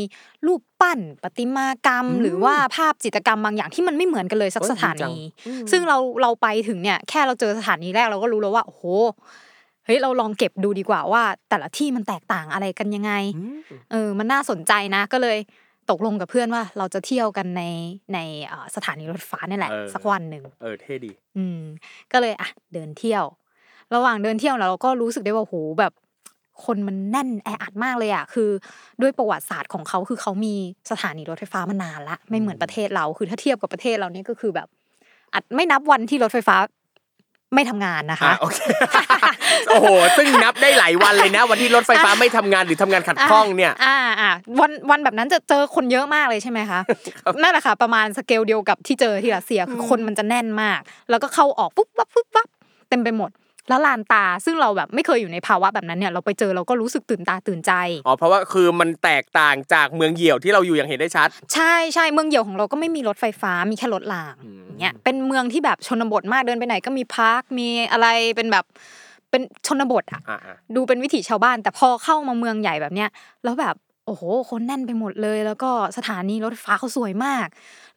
[0.46, 5.24] รูปปั้นประติมากรรม หรือว่าภาพจิตรกรรมบางอย่างที่มันไม่เหมือนกันเลยสักโอ้ยสถาดีจังนี
[5.70, 8.82] ซึ่งเราเราไปถึงเนี่ยแค่เราเจอสถานีแรกเราก็รู้แล้วว่าโอ้โห
[9.88, 13.59] เฮ้ยเราลองเก็บดูดีกว่าว่า แต่ละที่มันแตกต่างอะไรกันยังไงอืม
[13.90, 15.38] เออมันน่าสนใจนะก็เลย
[15.90, 17.62] ตกลงกับเพื่อนว่าเราจะเที่ยวกันใน
[18.14, 21.61] ในเอ่อสถานีรถไฟฟ้านี่แหละ สักวันหนึ่งเออเท่ดีอืม
[22.12, 23.24] ก็เลยอะเดินเที่ยว
[23.94, 25.92] ระหว่างเดินเที่ยวเราก็รู้สึกได้ว่าโหแบบ
[26.64, 28.51] คนมันแน่นแออัดมากเลยอะคือ
[29.03, 30.55] ด้วยประวัติศาสตร์ของเขาคือเขามี
[30.90, 34.68] สถานีรถไฟฟ้ามานานละไม่เหมือนประเทศเราคือถ้าเทียบกับประเทศเราเนี่ยก็คือแบบ
[35.35, 36.57] อัดไม่นับวันที่รถไฟฟ้า
[37.54, 38.58] ไม่ทำงานนะคะอะโอเค
[39.68, 44.30] โอ้โหซึ่งนับได้หลายวันเลยนะ วันที่รถไฟฟ้าไม่ทำงานหรือทำงานขัดข้องเนี่ยอ่าอ่า
[44.61, 46.80] วันวันแบบนั้นจะเจอคนเยอะมากเลยใช่ไหมคะ
[47.42, 50.80] นั่นแหละค่ะ ประมาณสเกลเดียวกับที่เจอที่รัสเซียคือคนมันจะแน่นมาก
[51.11, 52.48] แล้วก็เข้าออกปุ๊บปั๊บปุ๊บปั๊บ
[52.88, 57.72] เต็มไปหมดแล้วลานตา ซึ่งเราแบบไม่เคยอยู่ในภาวะแบบนั้นเนี่ยเราไปเจอเราก็รู้สึกตื่นตาตื่นใจ
[58.07, 68.64] อ๋อเพราะว่าคือมันแตกต่างจากเมืองเหยี่ยวที่เราอยู่อย่างเห็นได้ชัด ใช่ใช่เมืองเหยี่ยวของเราก็ไม่มีรถไฟฟ้ามีแค่รถรางอย่างเงี้ยเป็นเมืองที่แบบชนบทมากเดินไปไหนก็มี park มีอะไรเป็นแบบ
[69.31, 70.38] เป็นชนบทอะอ่า
[70.76, 73.09] ดูเป็นวิถีชาวบ้าน แต่พอเข้ามาเมืองใหญ่แบบเนี้ย
[73.44, 73.74] แล้วแบบ
[74.08, 77.46] โอ้โห คนแน่นไปหมดเลย แล้วก็สถานีรถไฟฟ้าเขาสวยมาก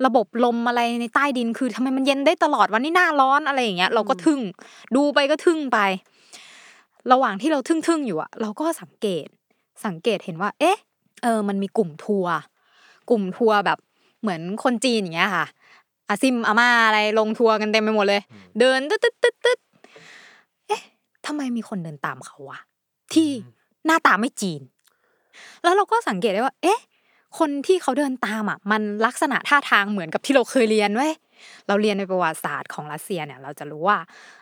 [0.06, 4.40] ระบบลมอะไรในใต้ดินคือทำไมมันเย็นได้ตลอดวันนี้หน้าร้อนอะไรอย่างเงี้ย เราก็ทึ่ง
[4.96, 5.78] ดูไปก็ทึ่งไป
[7.12, 9.28] ระหว่างที่เราทึ่งๆอยู่อะเราก็สังเกต
[9.86, 10.78] สังเกตเห็นว่า เอ๊ะ
[11.24, 12.34] เออ มันมีกลุ่มทัวร์
[13.10, 13.78] กลุ่มทัวร์แบบ
[14.22, 15.46] เหมือนคนจีนอย่างเงี้ยค่ะ
[16.10, 18.22] อาซิมอาม่าอะไรลงทัวร์กันเต็มไปหมดเลย
[18.60, 19.60] เดินตึ๊ดตึ๊ดตึ๊ดตึ๊ด
[20.68, 20.82] เอ๊ะ
[21.26, 22.60] ทำไมมีคนเดินตามเขาวะ
[23.14, 23.30] ที่
[23.86, 24.62] หน้าตาไม่จีน
[25.64, 26.80] แล้วเราก็สังเกตได้ว่า เอ๊ะ
[27.40, 31.14] คนที่เขาเดินตามอะ มันลักษณะท่าทางเหมือนกับที่เราเคยเรียนเว้ย
[31.68, 33.98] เราเรียนในประวัติศาสตร์ของรัสเซียเนี่ย เราจะรู้ว่า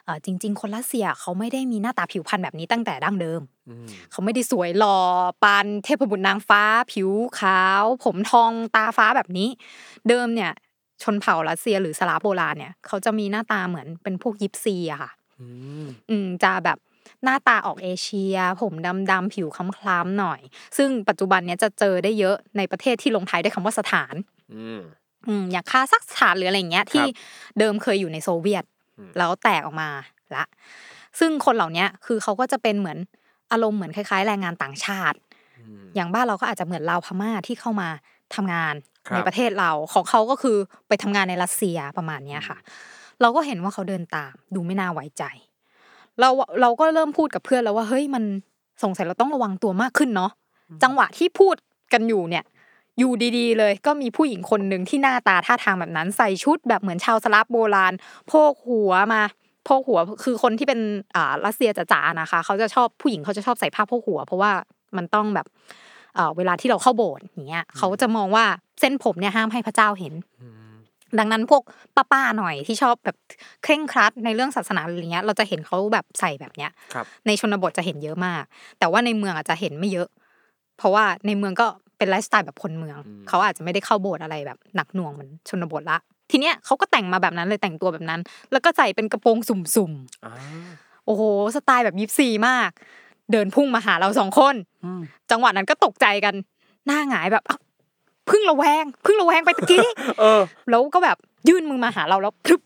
[0.05, 3.41] เออจริง ๆ คนรัสเซียเขาไม่ได้มีหน้าตาผิวพรรณแบบนี้ตั้งแต่ดั้งเดิม
[4.11, 4.97] เขาไม่ได้สวยหล่อ
[5.43, 7.09] ปานเทพบุตรนางฟ้า ผิว
[7.39, 9.49] ขาว ผมทองตาฟ้าแบบนี้
[10.09, 10.51] เดิมเนี่ย
[11.03, 15.11] ชนเผ่ารัสเซียหรือสลาฟโบราณเนี่ย เขาจะมีหน้าตาเหมือนเป็นพวกยิปซีอะค่ะ
[16.09, 16.77] อืมจะแบบ
[17.23, 18.73] หน้าตาออกเอเชีย ผม
[19.11, 20.39] ดำๆผิวคล้ำๆหน่อย
[20.77, 24.13] ซึ่งปัจจุบันเนี้ยจะเจอได้เยอะในประเทศที่ลงท้ายด้วยคำว่าสถาน
[24.55, 24.81] อืม
[25.27, 27.05] อืมอย่างคาซัคสถานหรืออะไรอย่างเงี้ยที่
[27.59, 28.63] เดิมเคยอยู่ในโซเวียต
[28.97, 29.89] อืมแล้วแตกออกมา
[30.35, 30.43] ละ
[31.19, 32.97] ซึ่งคนเหล่าเนี้ยคือเขาก็จะเป็นเหมือน
[33.51, 35.17] อารมณ์เหมือนคล้ายๆ แรงงานต่างชาติ
[35.95, 37.89] อย่างบ้านเราก็อาจจะเหมือนลาวพม่าที่เข้ามา
[38.35, 38.75] ทำงาน
[39.07, 42.57] ครับในประเทศเราของเขาก็คือไปทำงานในรัสเซียประมาณเนี้ยค่ะ
[43.21, 45.23] เราก็เห็นว่าเขาเดินตาม ดูไม่น่าไว้ใจ
[46.19, 46.29] เรา
[46.61, 48.23] เราก็เริ่มพูดกับเพื่อนแล้วว่าเฮ้ยมัน
[48.83, 50.31] สงสัยเราต้องระวังตัวมากขึ้นเนาะ
[50.83, 51.55] จังหวะที่พูด
[51.93, 52.43] กันอยู่เนี่ย
[52.99, 57.93] อยู่ดีๆ เลยก็มีผู้หญิงคนหนึ่งที่หน้าตาท่าทางแบบนั้น ใส่ชุดแบบเหมือนชาวสลาฟโบราณ
[58.27, 59.21] โพกหัวมา
[59.65, 60.79] โพกหัวคือคนที่เป็น
[61.15, 64.51] อ่ารัสเซียจ๋าๆนะคะ เขาจะชอบผู้หญิงเขาจะชอบใส่ผ้าโพกหัว เพราะว่า
[64.97, 65.47] มันต้องแบบ
[66.15, 68.45] เอ่อเวลาที่เราเข้าโบสถ์อย่างเงี้ยเขาจะมองว่า
[68.79, 70.13] เส้นผมเนี่ยห้ามให้พระเจ้าเห็น
[71.19, 71.61] ดังนั้นพวก
[71.95, 73.17] ป้าๆหน่อยที่ชอบแบบ
[73.63, 78.43] เคร่งครัดในเรื่องศาสนาอะไรเงี้ย เราจะเห็นเขาแบบใส่แบบเนี้ยครับในชนบทจะเห็นเยอะมาก
[78.79, 80.07] แต่ว่าในเมืองอาจจะเห็นไม่เยอะ
[80.77, 81.67] เพราะว่าในเมืองก็
[81.97, 85.97] เป็นไลฟ์สไตล์แบบคนเมือง เขาอาจจะไม่ได้เข้าโบสถ์อะไรแบบหนักหน่วงเหมือนชนบทละ
[86.31, 90.33] ทีเนี้ยเขาก็แต่งมาแบบนั้นเลยแต่งตัวแบบนั้น แล้วก็ใส่เป็นกระโปรงสุ่มๆอ่า
[91.05, 91.21] โอ้โห
[91.55, 92.69] สไตล์แบบยิปซีมาก
[93.31, 94.55] เดินพุ่งมาหาเราสองคน
[95.31, 96.35] จังหวะนั้นก็ตกใจกัน
[96.85, 99.87] หน้าหงายแบบอ้าวเพึ่งระแวงเพึ่งระแวงไปตะกี้
[100.19, 101.17] เออแล้วก็แบบ
[101.49, 102.61] ยื่นมือมาหาเราแล้วพรึบ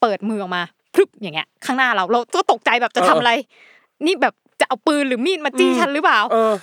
[0.00, 0.62] เปิดมือออกมา
[0.94, 3.32] พรึบอย่างเงี้ย ข้างหน้าเราเราก็ตกใจแบบจะทำอะไร
[4.06, 6.54] นี่แบบจะเอาปืนหรือมีดมาจี้อืมฉันหรือเปล่าเออ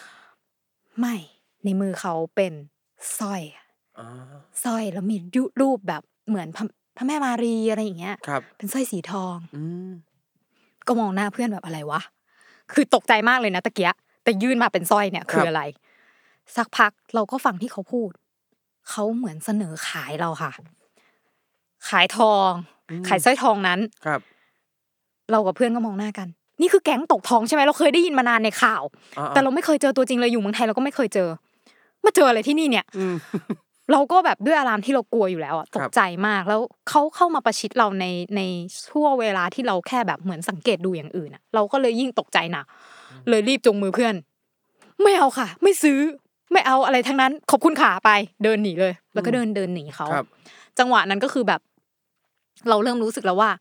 [0.99, 1.15] ไม่
[1.63, 2.53] ในมือเขาเป็น
[3.19, 3.65] สร้อยอะ
[3.99, 4.07] อ่า
[4.63, 5.17] สร้อยแล้วมี
[5.61, 6.65] รูปแบบเหมือนพระ
[6.97, 9.91] พระแม่มารีอะไรอย่างเงี้ยครับเป็นสร้อยสีทองอืม
[10.87, 12.01] ก็มองหน้าเพื่อนแบบอะไรวะ
[12.73, 15.61] คือตกใจมากเลยนะตะเกียะแต่ยื่นมาเป็นสร้อยเนี่ย คืออะไร
[16.55, 18.11] สักพักเราก็ฟังที่เขาพูด
[18.89, 20.51] เขาเหมือนเสนอขายเราค่ะ
[21.89, 22.49] ขายทอง
[23.07, 24.21] ขายสร้อยทองนั้นครับ
[25.31, 26.27] เรากับเพื่อนก็มองหน้ากัน
[26.61, 28.83] นี่คือแก๊งตกทองใช่ไหมเราเคยได้ยินมานานในข่าว
[29.17, 31.29] อ่าแต่เราไม่เคยเจอตัวจริงเลยอยู่เมืองไทยเราก็ไม่เคยเจอ
[32.05, 33.15] มาเจออะไรที่นี่เนี่ยอืม
[33.91, 38.41] เราก็แบบด้วยอารามที่เรากลัวอยู่แล้วอะตกใจมากแล้วเขาเข้ามาประชิดเราในใน
[38.89, 42.65] ช่วงเวลาที่เราแค่แบบเหมือนสังเกตดูอย่างอื่นอะเราก็เลยยิ่งตกใจหนัก
[43.29, 44.15] เลยรีบจงมือเพื่อน
[45.01, 45.99] ไม่เอาค่ะ ไม่ซื้อ
[46.51, 48.09] ไม่เอาอะไรทั้งนั้นขอบคุณขาไป
[48.43, 50.25] เดินหนีเลย แล้วก็เดินเดินหนีเขาครับ
[50.79, 51.61] จังหวะนั้นก็คือแบบ
[52.69, 53.51] เราเริ่มรู้สึกแล้วว่า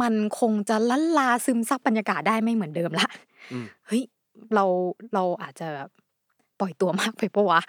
[0.00, 3.06] มันคงจะลันลาซึมซับบรรยากาศได้ไม่เหมือนเดิมละ
[3.52, 4.02] อืมเฮ้ย
[4.54, 4.64] เรา
[5.14, 5.88] เราอาจจะแบบ
[6.60, 7.60] ปล่อยตัวมากไปปะวะ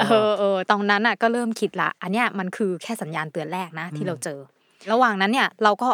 [0.00, 4.38] เออเออเออตอนนั้นอะ ก็เริ่มคิดละ อันเนี้ยมันคือแค่สัญญาณเตือนแรกนะที่เราเจอ
[4.92, 5.88] ระหว่างนั้นเนี่ย เราก็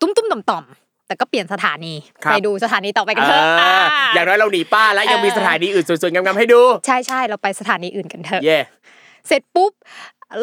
[0.00, 1.94] ตุ้มตุ้มต่อมต่อมๆ แต่ก็เปลี่ยนสถานี
[2.24, 8.58] ครับไปดูสถานีต่อไปกันเถอะอ่าอ่าอย่างน้อยเราหนีป้าแล้วยังมีเออสถานีอื่นสวยๆงามๆให้ดู ใช่ใช่เราไปสถานีอื่นกันเถอะเย่
[9.28, 9.72] เสร็จปุ๊บ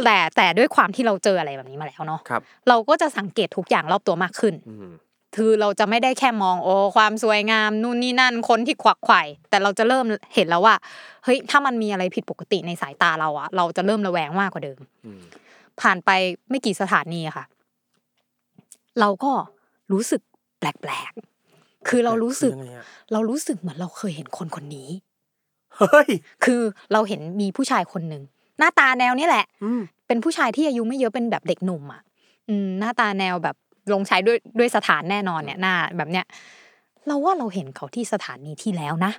[0.05, 4.89] แต่แต่ด้วยความที่เราเจออะไรแบบนี้มาแล้วเนาะครับเราก็จะสังเกตทุกอย่างรอบตัวมากขึ้นอืม
[5.35, 10.75] คือเราจะไม่ได้แค่มองโอ้ความสวยงามนู่นนี่นั่นคนที่ขวักไขว่แต่เราจะเริ่มเห็นแล้วว่า
[11.23, 15.21] เฮ้ยถ้ามันมีอะไรผิดปกติในสายตาเราอะเราจะเริ่มระแวงมากกว่าเดิมอืม
[15.81, 16.09] ผ่านไป
[16.49, 17.45] ไม่กี่สถานีอะค่ะ
[18.99, 19.31] เราก็
[19.91, 20.34] รู้สึกแป
[20.91, 24.89] ลกๆ คือเรารู้สึกยังไงอะเรารู้สึกเหมือนเราเคยเห็นคนคนนี้
[25.77, 26.09] เฮ้ย
[26.45, 28.23] คือเราเห็นมีผู้ชายคนหนึ่ง
[28.59, 32.01] หน้าตาแนวนี้แหละอืมเป็นผู้ชายที่อายุไม่เยอะเป็นแบบเด็กหนุ่มอะ
[32.49, 33.55] อืม หน้าตาแนวแบบ
[33.93, 36.25] ลงใช้ด้วยด้วยสถานแน่นอนเนี่ยหน้า แบบเนี้ย
[37.07, 39.11] เราว่าเราเห็นเขาที่สถานีที่แล้วนะ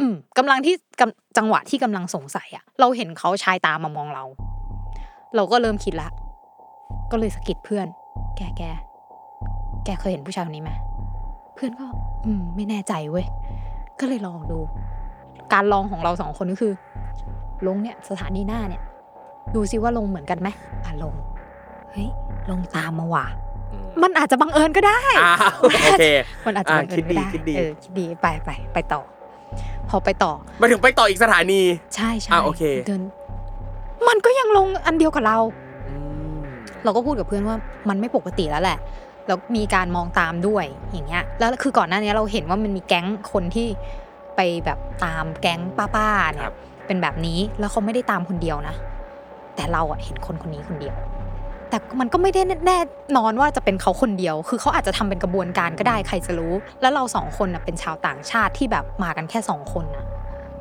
[0.00, 4.24] อืมกำลังที่กำจังหวะที่กำลังสงสัยอะ เราเห็นเขาชายตามมามองเรา
[5.36, 6.08] เราก็เริ่มคิดละ
[7.10, 7.86] ก็เลยสะกิดเพื่อน
[8.36, 8.62] แกแก
[9.84, 10.72] แกเคยเห็นผู้ชายคนนี้ไหม
[11.54, 11.86] เพื่อนก็
[12.26, 13.26] อืม ไม่แน่ใจเว้ย
[14.00, 14.58] ก็เลยลองดู
[15.52, 16.72] การลองของเราสองคนก็คือ
[17.66, 18.82] ลงเนี่ยสถานีหน้าเนี่ย
[19.54, 20.48] ดูซิว่าลงเหมือนกันไหม
[20.84, 21.14] อะลง
[21.92, 22.08] เฮ้ย
[22.50, 23.26] ลงตามมาว่ะ
[24.02, 25.66] มันอาจจะบังเอิญก็ได้อ้าวโอ
[25.98, 26.02] เค
[26.46, 29.00] มันอาจจะบังเอิญก็ได้อะคิดดีคิดดีเออคิดดีไปไปไปต่อ
[29.88, 31.60] พอไปต่อมาถึงไปต่ออีกสถานี
[31.94, 33.02] ใช่ใช่อะโอเคเดิน
[34.08, 35.38] มันก็ยังลงอันเดียวกับเรา
[35.88, 35.94] อื
[36.38, 36.40] ม
[36.84, 37.56] เราก็พูดกับเพื่อนว่า
[37.88, 38.78] มันไม่ปกติแล้วแหละ
[39.26, 43.68] แล้วมีการมองตามด้วยอย่างเงี้ยแล้วคือก่อนหน้านี้เราเห็นว่ามันมีแก๊งคนที่
[44.36, 46.52] ไปแบบตามแก๊งป้าๆเนี่ย
[46.86, 48.76] เป็นแบบนี้แล้วเขาไม่ได้ตามคนเดียวนะ
[49.56, 50.96] แต่เราอะเห็นคนคนนี้คนเดียว
[51.70, 52.78] แต่มันก็ไม่ได้แน่
[53.16, 60.04] นอนว่าจะเป็นเขาคนเดียว คือเขาอาจจะทำเป็นกระบวนการก็ได้ใครจะรู้ แล้วเราสองคนนะเป็นชาวต่างชาติที่แบบมากันแค่สองคนนะ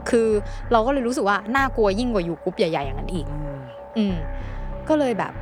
[0.09, 0.27] คือ
[0.71, 3.59] เราก็เลยรู้สึกว่าน่ากลัวยิ่งกว่าอยู่กรุ๊ปใหญ่ๆอย่างนั้นอีก อืม
[3.97, 4.15] อืม
[4.89, 5.33] ก็เลยแบบ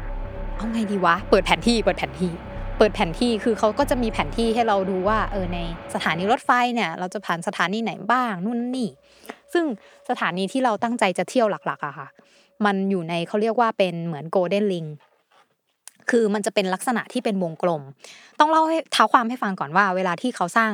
[0.56, 2.32] เอาไงดีวะ เปิดแผนที่เปิดแผนที่
[2.78, 5.60] เปิดแผนที่คือเขาก็จะมีแผนที่ให้เราดูว่าเออใน
[5.94, 8.90] สถานีรถไฟเนี่ยเราจะผ่านสถานีไหนบ้างนู่นนี่
[9.54, 9.66] ซึ่ง
[10.10, 12.08] สถานีที่เราตั้งใจจะเที่ยวหลักๆอะค่ะ
[12.66, 14.86] มันอยู่ในเขาเรียกว่าเป็นเหมือนโกลเด้นลิง
[16.10, 17.82] คือมันจะเป็นลักษณะที่เป็นวงกลม
[18.40, 20.72] ต้องเล่าให้เท้าความให้ฟังก่อนว่า เวลาที่เขาสร้าง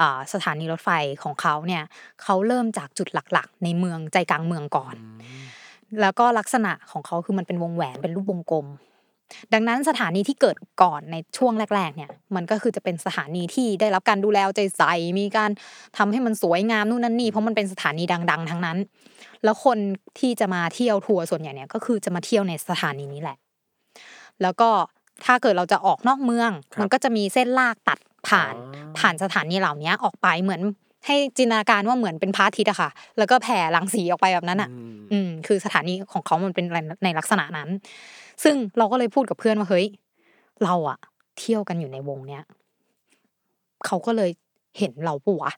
[0.00, 0.90] อ่าสถานีรถไฟ
[1.22, 1.82] ของเขาเนี่ย
[2.22, 4.94] เขาเริ่มจากจุดหลักๆ ในเมืองใจกลางเมืองก่อน
[6.00, 8.66] แล้วก็ลักษณะของเขาคือมันเป็นวงแหวนเป็นรูปวงกลม
[9.52, 15.50] ดังนั้นสถานีที่เกิดก่อนในช่วงแรกๆเนี่ยมันก็คือจะเป็นสถานีที่ได้รับการดูแลเอาใจใส่มีการ
[15.96, 18.78] ทำให้มันสวยงามนู่นนั่นนี่เพราะมันเป็นสถานีดัง ๆ ทั้งนั้น
[19.44, 19.78] แล้วคน
[20.18, 23.36] ที่จะมาเที่ยวทัวร์ส่วนใหญ่เนี่ยก็คือจะมาเที่ยวในสถานีนี้แหละ
[24.42, 24.68] แล้วก็
[25.24, 30.60] ถ้าเกิดเราจะออกนอกเมืองครับมันก็จะมีเส้นลากตัดผ่านอ๋อผ่านสถานีเหล่านี้ออกไปเหมือน
[31.06, 36.66] ให้จินตนาการว่าเหมือนเป็นพระอาทิตย์อะค่ะ แล้วก็แผ่รังสีออกไปแบบนั้นอะอืมอืมคือสถานีของเขามันเป็น
[37.04, 37.68] ในลักษณะนั้น
[38.44, 39.86] ซึ่งเราก็เลยพูดกับเพื่อนว่าเฮ้ย
[40.64, 40.98] เราอะ
[41.38, 42.42] เที่ยวกันอยู่ในวงเนี้ย
[43.86, 44.30] เขาก็เลย
[44.78, 45.52] เห็นเราปะวะ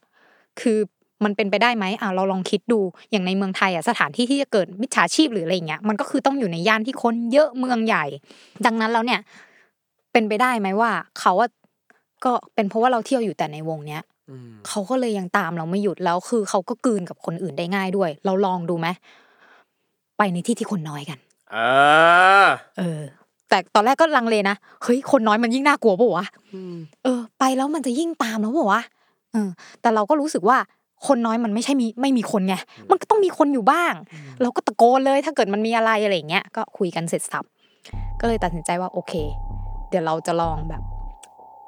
[0.61, 0.79] คือ
[1.25, 8.05] มันเป็นไปได้ไหมอะเราลองคิดดู อย่างในเมืองไทยอะสถานที่ที่จะเกิดมิจฉาชีพหรืออะไรเงี้ย มันก็คือต้องอยู่ในย่านที่คนเยอะเมืองใหญ่
[8.67, 9.21] ดังนั้นแล้วเนี่ย
[10.13, 11.51] เป็นไปได้ไหมว่า เขาอะ
[12.25, 18.89] ก็เป็นเพราะว่าเราเที่ยวอยู่แต่ในวงเนี้ยอืมเขาก็เลยยังตามเราไม่หยุดแล้ว คือเขาก็กลืนกับคนอื่นได้ง่ายด้วย เราลองดูไหม
[20.19, 21.19] ไปในที่ที่คนน้อยกัน
[21.53, 21.57] เอ
[22.45, 22.47] อ
[22.79, 23.01] เออ
[23.49, 28.83] แต่ตอนแรกก็ลังเลนะเฮ้ยคนน้อยมันยิ่งน่ากลัวปะวะอืมเออ ไปแล้วมันจะยิ่งตามแล้วปะวะ
[29.33, 29.49] เออ
[29.81, 30.59] แต่เราก็รู้สึกว่า
[31.07, 32.55] คนน้อยมันไม่ใช่มีไม่มีคนไง
[32.91, 33.93] มันก็ต้องมีคนอยู่บ้าง
[34.43, 37.45] เราก็ตะโกนเลยถ้าเกิดมันมีอะไรอะไรอย่างเงี้ยก็คุยกันเสร็จสับ
[38.21, 39.13] ก็เลยตัดสินใจว่าโอเค
[39.89, 40.83] เดี๋ยวเราจะลองแบบ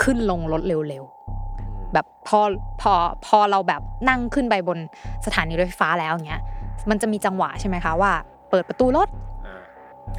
[0.03, 2.41] ขึ้นลงรถเร็วๆแบบพอ
[2.81, 2.93] พอ
[3.27, 4.79] พอเราแบบนั่งขึ้นไปบน
[5.27, 6.43] สถานีรถไฟฟ้าแล้วอย่างเงี้ย
[6.91, 8.13] มันจะมีจังหวะใช่ไหมคะว่า
[8.51, 9.26] เปิดประตูรถอ่า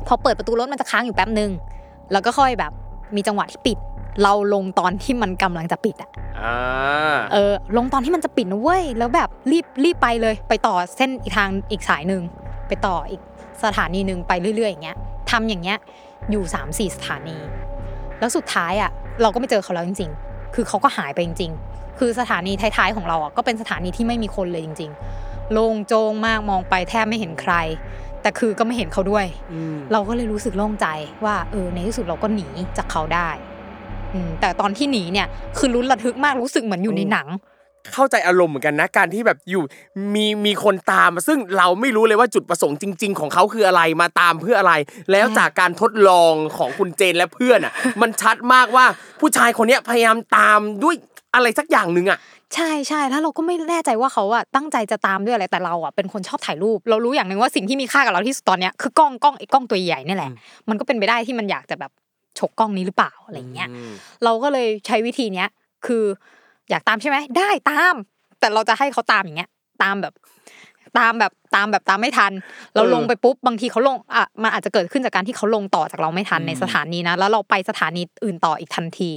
[0.08, 1.52] พอเปิดประตูรถมันจะค้างอยู่แป๊บหนึ่ง
[2.12, 2.72] แล้วก็ค่อยแบบ
[3.16, 3.78] มีจังหวะที่ปิด
[4.24, 12.22] เราลงตอนที่มันกำลังจะปิดอะอ่าเออ ลงตอนที่มันจะปิดนะเว้ยแล้วแบบรีบรีบไปเลย ไปต่อเส้นอีกทางอีกสายหนึ่ง
[12.68, 13.22] ไปต่ออีก
[13.64, 14.98] สถานีหนึ่งไปเรื่อยๆอย่างเงี้ย
[15.32, 15.78] ทำอย่างเงี้ย
[16.32, 17.38] อยู่3ามสี่สถานี
[18.20, 18.90] แล้วสุดท้ายอะ
[19.22, 27.54] เราก็ไม่เจอเขาแล้วจริง ๆ คือเขาก็หายไปจริง ๆ คือสถานีท้ายๆของเราอะก็เป็นสถานีที่ไม่มีคนเลยจริง ๆ โล่งโจงมากมองไปแทบไม่เห็นใคร
[28.28, 30.88] แต่คือก็ไม่เห็นเขาด้วยอืมเราก็เลยรู้สึกโล่งใจ
[31.26, 33.30] ว่าเออในที่สุดเราก็หนีจากเขาได้
[34.14, 37.28] อืมแต่ตอนที่หนีเนี่ยคือลุ้นระทึกมากรู้สึกเหมือนอยู่ในหนัง
[37.94, 39.64] เข้าใจอารมณ์เหมือนกันนะการที่แบบอยู่
[40.16, 44.74] มีมีคนตามมาซึ่งเราไม่รู้เลยว่าจุดประสงค์จริง ๆ ของเขาคืออะไรมาตามเพื่ออะไร
[45.12, 48.86] แล้วจากการทดลองของคุณเจนและเพื่อนอะ มันชัดมากว่า
[49.20, 50.96] ผู้ชายคนเนี้ยพยายามตามด้วย
[51.36, 52.20] อะไรสักอย่างหนึ่งอะ
[52.56, 60.32] ใช่ใช่แล้วเราก็ไม่แน่ใจว่าเขาอะตั้งใจจะตามด้วยอะไรแต่เราอะเป็นคนชอบถ่ายรูป เรารู้อย่างหนึ่งว่าสิ่งที่มีค่ากับเราที่สุดตอนเนี้ยคือกล้องกล้องไอ้กล้องตัวใหญ่เนี่ยแหละ
[60.70, 61.92] มันก็เป็นไปได้ที่มันอยากจะแบบ
[62.40, 63.70] ฉกกล้องนี้หรือเปล่าอะไรเงี้ย
[64.24, 65.48] เราก็เลยใช้วิธีเนี้ย
[65.86, 66.04] คือ
[66.70, 67.96] อยากตามใช่ไหมได้ตาม
[68.40, 69.50] แต่เราจะให้เขาตามอย่างเงี้ย
[69.84, 70.14] ตามแบบ
[70.98, 72.32] ตามแบบตามแบบตามไม่ทัน
[72.76, 79.12] เราเออลงไปปุ๊บบางทีเขาลงอะมันอาจจะเกิดขึ้นจากการที่เขาลงต่อจากเราไม่ทันอืมในสถานีนะแล้วเราไปสถานีอื่นต่ออีกทันที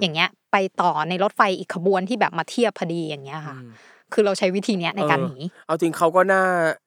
[0.00, 3.56] อย่างเงี้ย ไปต่อในรถไฟอีกขบวนที่แบบมาเทียบพอดีอย่างเงี้ยค่ะ
[4.12, 5.36] คือเราใช้วิธีเนี้ยในการหนี
[5.66, 6.42] เอาจริงเขาก็น่า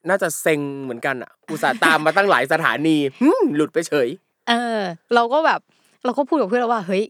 [0.09, 4.07] น่าจะเซ็งเหมือนกันอะอุตส่าห์ตามมาตั้งหลายสถานีหึ่มหลุดไปเฉย
[4.49, 4.80] เออ
[5.13, 5.59] เราก็แบบ
[6.05, 7.03] เราก็พูดกับเพื่อนเราว่าเฮ้ย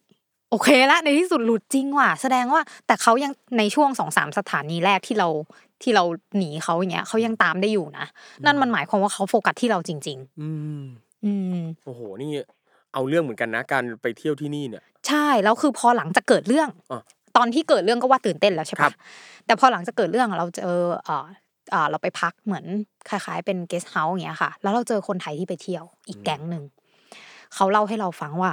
[0.51, 5.27] โอเคละในที่สุดหลุดจริงว่ะแสดงว่า แต่เขายังในช่วงสองสามสถานีแรกที่เรา
[5.83, 6.03] ที่เรา
[6.37, 8.05] หนีเขาอย่างเงี้ยเขายังตามได้อยู่นะ
[8.45, 10.49] นั่นมันหมายความว่าเขาโฟกัสที่เราจริงอื
[10.81, 12.29] มๆอืมโอ้โหนี่
[12.93, 17.03] เอาเรื่องเหมือนกันนะการไปเที่ยวที่นี่เนี่ย ใช่แล้วคือพอหลังจากเกิดเรื่องอะ
[17.37, 18.93] ตอนที่เกิดเรื่องก็ว่าตื่นเต้นแล้วใช่ครัปะบ
[19.45, 20.73] แต่พอหลังจากเกิดเรื่องเราเจอ
[21.05, 21.25] เอ่อ
[21.71, 22.65] เอ่อเราไปพักเหมือน
[23.09, 26.63] คล้ายๆ เป็นเกสต์เฮาส์อย่างเงี้ยค่ะ แล้วเราเจอคนไทยที่ไปเที่ยวอีกแก๊งหนึ่ง
[27.55, 28.51] เขาเล่าให้เราฟังว่า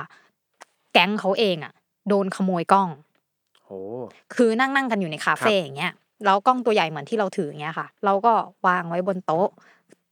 [0.92, 1.72] แก๊งเขาเองอะ
[2.08, 2.88] โดนขโมยกล้อง
[3.64, 3.78] โอ้
[4.34, 5.92] คือนั่งนั่งกันอยู่ในคาเฟ่อย่างเงี้ย
[6.24, 8.32] แล้วกล้องตัวใหญ่เหมือนที่เราถืออย่างเงี้ยค่ะ เราก็
[8.66, 9.48] วางไว้บนโต๊ะ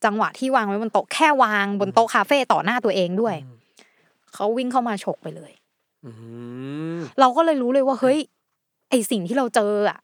[0.05, 3.37] จังหวะที่วางไว้บนโต๊ะแค่วางบนโต๊ะคาเฟ่ต่อหน้าตัวเองด้วย
[4.35, 5.53] เขาวิ่งเข้ามาฉกไปเลย
[6.05, 6.11] อื
[6.97, 8.19] มเราก็เลยรู้เลยว่าเฮ้ย
[8.91, 9.99] ไอสิ่งที่เราเจออะ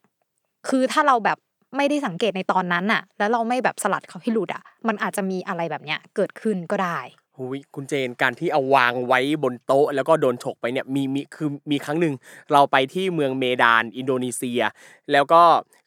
[0.68, 1.38] คือถ้าเราแบบ
[1.76, 6.98] ไม่ได้สังเกตในตอนนั้นน่ะ แล้วเราไม่แบบสลัดเขาให้หลุดอะ มันอาจจะมีอะไรแบบเนี้ยเกิดขึ้นก็ได้
[7.36, 12.14] หุยคุณเจนการที่เอาวางไว้บนโต๊ะ แล้วก็โดนฉกไปเนี่ยมีมีคือมีครั้งหนึ่ง
[12.52, 14.60] เราไปที่เมืองเมดานอินโดนีเซีย
[15.12, 15.42] แล้วก็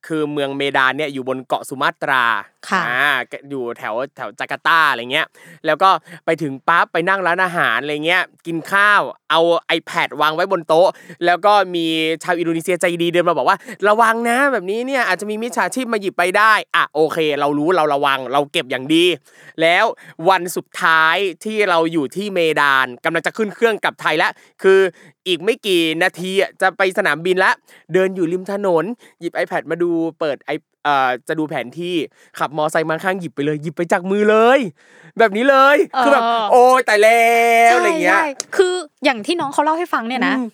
[0.08, 2.24] คือเมืองเมดานเนี่ยอยู่บนเกาะสุมาตรา
[2.70, 3.12] ค่ะอ่า
[3.49, 5.28] อยู่แถวแถวจาการ์ตาอะไรเงี้ย
[5.66, 5.89] แล้วก็
[6.26, 9.41] ไปถึงปั๊บไปนั่งร้านอาหารอะไรเงี้ย กินข้าว เอา
[9.78, 10.89] iPad วางไว้บนโต๊ะ
[11.26, 11.86] แล้วก็มี
[12.24, 13.57] ชาวอินโดนีเซียใจดีเดินมาบอกว่า
[13.88, 19.05] ระวังนะแบบนี้เนี่ยอาจจะมีมิจฉาชีพมาหยิบไปได้อะโอเค เรารู้เราระวังเราเก็บอย่างดี
[19.62, 19.86] แล้ว
[20.30, 24.32] วันสุดท้ายที่เราอยู่ที่เมดานกำลังจะขึ้นเครื่องกลับไทยแล้ว
[24.64, 24.80] คือ
[25.28, 26.32] อีกไม่กี่นาที
[26.62, 27.53] จะไปสนามบินแล้ว
[27.93, 28.84] เดินอยู่ริมถนน
[29.20, 29.89] หยิบ iPad มาดู
[30.20, 30.51] เปิดไอ
[31.27, 31.95] จะดูแผนที่
[32.39, 34.59] ขับมอไซค์มาข้างหยิบไปเลยหยิบไปจากมือเลย
[35.19, 37.25] แบบนี้เลยคือแบบเออโอ้ยตายแล้
[37.73, 38.25] วอะไรเงี้ยใช่
[38.55, 38.73] คือ
[39.03, 40.47] อย่างที่น้องเขาเล่าให้ฟังเนี่ยนะอืม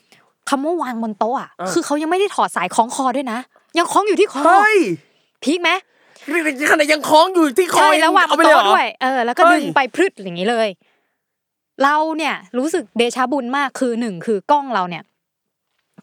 [0.50, 3.40] คำว่าวางบนโต๊ะอะอะคือเขายังไม่ได้ถอดสายคล้องคอด้วยนะ
[3.78, 4.78] ยังคล้องอยู่ที่คอเฮ้ย
[5.44, 5.72] พีคไหม
[6.72, 10.68] ขนาดยังคล้องอยู่ที่คอใช่แล้ววางบเอานไปเลยเหรโต๊ะอด้วยเออแล้วก็เฮ้ยดึงไปพรึดอย่างนี้เลย
[11.84, 15.04] เราเนี่ยรู้สึกเดชะบุญมากคือหนึ่งคือกล้องเราเนี่ย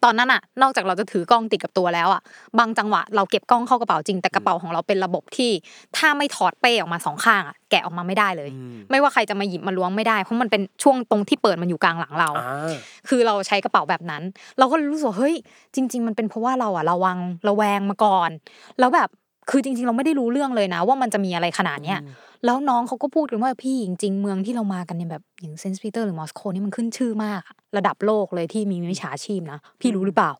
[0.04, 2.22] ตอนนั้นอะนอกจากเราจะถือกล้องติดกับตัวแล้วอะ
[2.58, 5.50] บางจังหวะเราเก็บกล้องเข้ากระเป๋าจริงแต่กระเป๋าของเราเป็นระบบที่
[5.96, 12.74] ถ้าไม่ถอดเป้ออกมาสองข้างอะแกะออกมาไม่ได้เลยอืมไม่ว่าใครจะมาหยิบมาล้วงไม่ได้เพราะมันเป็นช่วงตรงที่เปิดมันอยู่กลางหลังเราอ่า
[13.08, 14.22] คือเราใช้กระเป๋าแบบนั้น
[14.58, 15.36] เราก็เลยรู้สึกว่าเฮ้ย
[15.74, 18.30] จริง ๆ มันเป็นเพราะว่าเราอะระวังระแวงมาก่อน
[18.78, 19.08] แล้วแบบ
[19.50, 22.00] คือจริง ๆ เราไม่ได้รู้เรื่องเลยนะ ว่ามันจะมีอะไรขนาดเนี้ย
[22.44, 30.32] แล้วน้องเขาก็พูดกันว่าพี่จริง ๆ เมืองที่เรามากันเนี่ยแบบอย่างเซนต์ปีเตอร์หรือมอสโกนี่มันขึ้นชื่อมากอะระดับโลกเลยที่มีมิจฉาชีพนะพี่รู้หรือเปล่า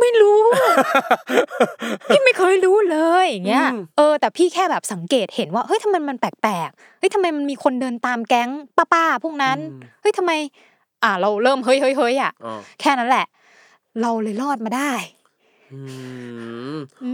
[0.00, 0.40] ไม่รู้
[2.08, 9.58] พี่ไม่เคยรู้เลยอย่างเงี้ยอืมเออ แต่พี่แค่แบบสังเกตเห็นว่าเฮ้ยทำไมมันแปลกๆเฮ้ยทำไมมันมีคนเดินตามแก๊งป้าๆพวกนั้น
[10.00, 10.32] เฮ้ยทำไม
[11.02, 13.26] อ่าเราเริ่มเฮ้ยเฮ้ยเฮ้ยอะอ๋อแค่นั้นแหละ
[14.00, 15.23] เราเลยรอดมาได้อืมอืม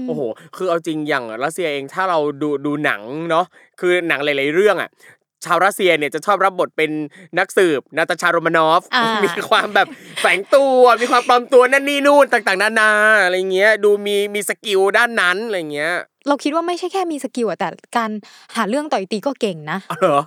[0.07, 0.21] โอ้โห
[0.57, 3.47] คือเอาจริงอย่างรัสเซียเองถ้าเราดูดูหนังเนาะ
[3.81, 4.91] คือหนังหลาย ๆ เรื่องอะ
[5.45, 6.91] ชาวรัสเซียเนี่ยจะชอบรับบทเป็น
[7.39, 9.89] นักสืบนาตาชาโรมานอฟอ่ามีมีความแบบ
[10.21, 12.91] แฝงตัว มีความปลอมตัวนั่นนี่นู่นต่างๆ นานา
[13.25, 15.95] อะไรเงี้ย ดูมีมี skill ด้านนั้นอะไรเงี้ย
[16.29, 18.11] เราคิดว่าไม่ใช่แค่มี skill อะแต่การ
[18.57, 20.23] หาเรื่องต่อยตีก็เก่งนะอ๋อเหรอ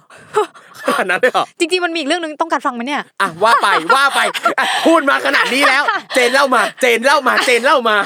[0.80, 4.20] ขนาดนั้นเลยเหรอจริงๆมันมีอีกเรื่องนึงต้องการฟังไหมเนี่ยอะว่าไปว่าไป
[4.60, 5.84] อะพูดมาขนาดนี้แล้ว
[6.14, 7.98] เจนเล่ามา เจนเล่ามาเจนเล่ามา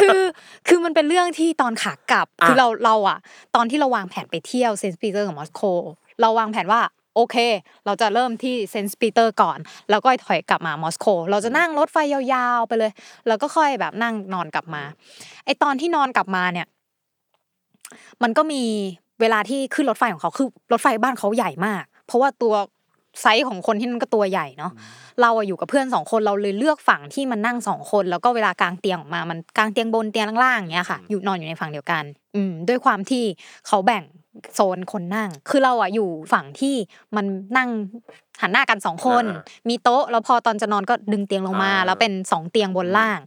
[0.00, 0.20] คือ
[0.68, 3.18] คือมันเป็นเรื่องที่ตอนขากลับอะคือเราเราอะ
[3.54, 5.62] ตอนที่เราวางแผนไปเที่ยวเซนต์ปีเตอร์กับมอสโก
[6.20, 6.80] เราวางแผนว่า
[7.16, 7.36] โอเค
[7.86, 9.58] เราจะเริ่มที่เซนต์ปีเตอร์ก่อน
[9.90, 12.92] แล้วก็ถอยกลับมามอสโก เราจะนั่งรถไฟยาวๆไปเลย
[13.26, 14.82] แล้วก็ค่อยแบบนั่งนอนกลับมา
[15.44, 16.66] ไอตอนที่นอนกลับมาเนี่ย
[18.22, 18.62] มันก็มี
[19.20, 22.54] เวลาที่ขึ้นรถไฟของเขาคือรถไฟบ้านเขาใหญ่มาก เพราะว่าตัว
[23.20, 24.72] ไซส์ของคนที่นั่นก็ตัวใหญ่เนาะ
[25.20, 32.04] เราอะอยู่กับเพื่อนสองคนเราเลยเลือกฝั่งที่มันนั่งสองคน แล้วก็เวลากางเตียงออกมามันกางเตียงบนเตียงล่างๆอย่างเงี้ยค่ะ อยู่นอนอยู่ในฝั่งเดียวกัน
[32.36, 33.24] อืมด้วยความที่
[33.66, 34.04] เขาแบ่ง
[34.54, 36.74] โซนคนนั่ง คือเราอะอยู่ฝั่งที่
[37.16, 37.68] มันนั่ง
[38.40, 43.18] หันหน้ากันสองคนอ่ามีโต๊ะแล้วพอตอนจะนอนก็ดึงเตียงลงมาอ่าแล้วเป็นสองเตียงบนล่าง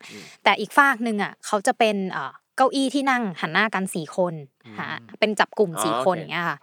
[0.44, 1.96] แต่อีกฝากหนึ่งอะเขาจะเป็น
[2.56, 4.34] เอ่อเก้าอี้ที่นั่งหันหน้ากันสี่คน
[4.78, 4.88] หา
[5.20, 6.58] เป็นจับกลุ่มอ๋อสี่คนโอเคอย่างเงี้ยค่ะ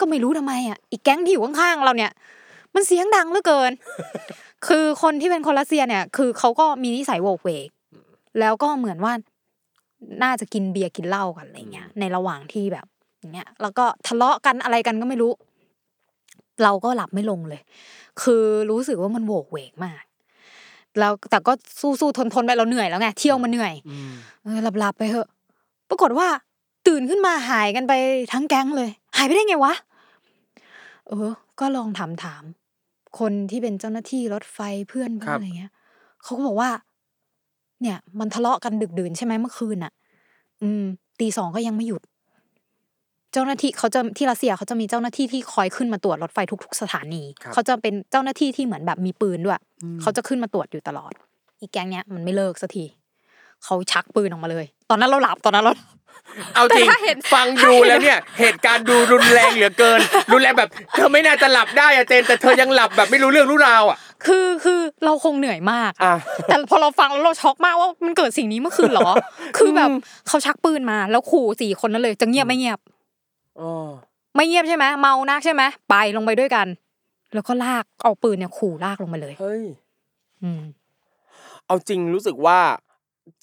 [0.00, 2.12] ก็ไม่รู้ทำไมอะอีกแก๊งที่อยู่ข้างๆเราเนี่ย
[2.74, 3.72] มันเสียงดังเหลือเกิน
[4.66, 7.68] คือคนที่เป็นคนรัสเซียเนี่ย คือเขาก็มีนิสัยโวกเวก
[8.40, 9.12] แล้วก็เหมือนว่า
[10.22, 12.86] น่าจะกินเบียร์กินเหล้ากันอะไรเงี้ย ในระหว่างที่แบบ
[13.18, 15.32] อย่างเงี้ย แล้วก็ทะเลาะกันอะไรกันก็ไม่รู้
[16.62, 17.60] เราก็หลับไม่ลงเลย
[18.22, 20.02] คือรู้สึกว่ามันโวกเวกมาก
[20.98, 23.74] แล้วแต่ก็สู้ๆทนๆไปเราเหนื่อยแล้วไงเที่ยวมาเหนื่อย
[24.42, 25.28] เออหลับๆไปเถอะ
[25.90, 26.28] ปรากฏว่า
[26.86, 27.92] ตื่นขึ้นมาหายกันไป
[28.32, 29.74] ทั้งแก๊งเลย หายไปได้ไงวะ
[31.08, 31.30] เออ
[31.60, 35.72] ก็ลองถามถามๆคนที่เป็นเจ้าหน้าที่รถไฟเพื่อนครัเพื่อนบอะไรเงี้ย
[36.22, 36.70] เขาก็บอกว่า
[37.82, 39.92] เนี่ย มันทะเลาะกันดึกดื่นใช่ไหมเมื่อคืนอะ
[40.62, 40.82] อืม
[41.20, 42.02] ตีสองก็ยังไม่หยุด
[43.38, 49.60] จจ้าหน้าที่เขาจะที่รัสเซียเขาจะมีเจ้าหน้าที่ที่คอยขึ้นมาตรวจรถไฟทุก ๆ สถานีครับเขาจะเป็นเจ้าหน้าที่ที่เหมือนแบบมีปืนด้วย
[50.02, 51.12] เขาจะขึ้นมาตรวจอยู่ตลอด
[51.60, 52.84] อีกแก๊งเนี้ยมันไม่เลิกสักที
[53.64, 55.74] เขาชักปืนออกมาเลย ตอนนั้นเราหลับตอนนั้นเรา
[56.54, 60.00] เอาจริงแต่ถ้าเห็นฟังดูแล้วเนี่ย เหตุการณ์ดูรุนแรงเหลือเกิน
[60.32, 66.14] รุนแรงแบบ เธอไม่น่าจะหลับได้อะเจนแต่เธอยังหลับแบบไม่รู้เรื่องรู้ราวอะ คือคือเราคงเหนื่อยมากอะ
[66.46, 69.10] แต่พอเราฟังแล้วเราช็อกมากว่ามันเกิดสิ่งนี้เมื่อคืนเหรอ
[69.58, 69.90] คือแบบ
[70.28, 72.96] เขาชักปืนมาแล้วขู่สี่คนนั้นเลยจะเงียบไม่เงียบอ๋อ
[74.34, 76.66] ไม่เงียบใช่ไหมเมานักใช่ไหมไปลงไปด้วยกัน
[77.34, 79.64] แล้วก็ลากเอาปืนเนี่ยขู่ลากลงมาเลยเฮ้ย
[80.42, 80.62] อืม
[81.66, 82.58] เอาจริงรู้สึกว่า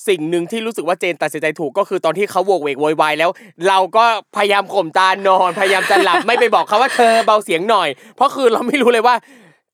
[0.07, 3.30] สิ่งหนึ่งที่รู้สึกว่าเจนตัดสินใจถูกก็คือตอนที่เขาโวกเวกโวยวายแล้ว
[3.68, 4.05] เราก็
[4.36, 9.16] พยายามข่มตานอน พยายามจะหลับไม่ไปบอกเขาว่าเธอเบาเสียงหน่อย เพราะคือเราไม่รู้เลยว่า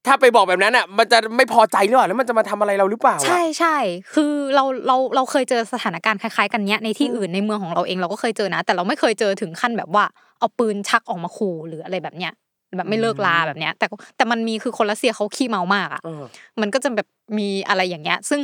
[0.07, 3.77] ถ้าไปบอกแบบนั้นอะ มันจะไม่พอใจหรือเปล่าแล้วมันจะมาทำอะไรเราหรือเปล่าอะใช่ใช่
[4.13, 10.03] คือเราเราเราเคยเจอสถานการณ์คล้ายๆ กันเนี้ยในที่อื่นในเมืองของเราเองเราก็เคยเจอนะ แต่เราไม่เคยเจอถึงขั้นแบบว่า
[10.39, 12.33] เอาปืนชักออกมาขู่หรืออะไรแบบเนี้ย
[12.77, 13.85] แบบไม่เลิกลาแบบเนี้ยแต่
[14.17, 16.23] แต่มันมีคือคนรัสเซียเขาขี้เมามากอะเออ
[16.61, 18.39] มันก็จะแบบมีอะไรอย่างเงี้ย ซึ่ง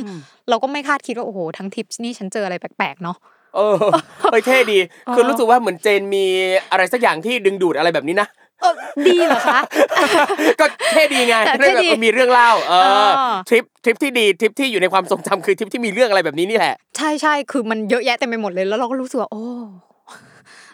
[0.48, 3.16] เราก็ไม่คาดคิดว่าโอ้โหทั้งทริปนี่ฉันเจออะไรแปลกๆเนาะ
[3.56, 3.76] เออ
[4.30, 4.78] เฮ้ยเท่ดี
[5.14, 6.24] คือรู้สึกว่าเหมือนเจนมี
[6.70, 8.28] อะไรสักอย่างที่ดึงดูดอะไรแบบนี้นะ
[8.60, 8.74] เออ
[9.08, 9.60] ดีเหรอคะ
[10.60, 12.88] ก็เท่ดีไงแต่เรื่องแบบเท่ดีมีเรื่องเล่าเออเอ
[13.30, 19.44] อทริปทริปที่ดีทริปที่อยู่ในความทรงจำคือทริปที่มีเรื่องอะไรแบบนี้นี่แหละใช่ใช่คือมันเยอะแยะเต็มไปหมดเลยแล้วเราก็รู้สึกว่าโอ้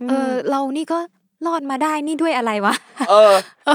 [0.08, 0.98] เออเรานี่ก็
[1.46, 2.74] รอดมาได้นี่ด้วยอะไรวะ
[3.10, 3.32] เออ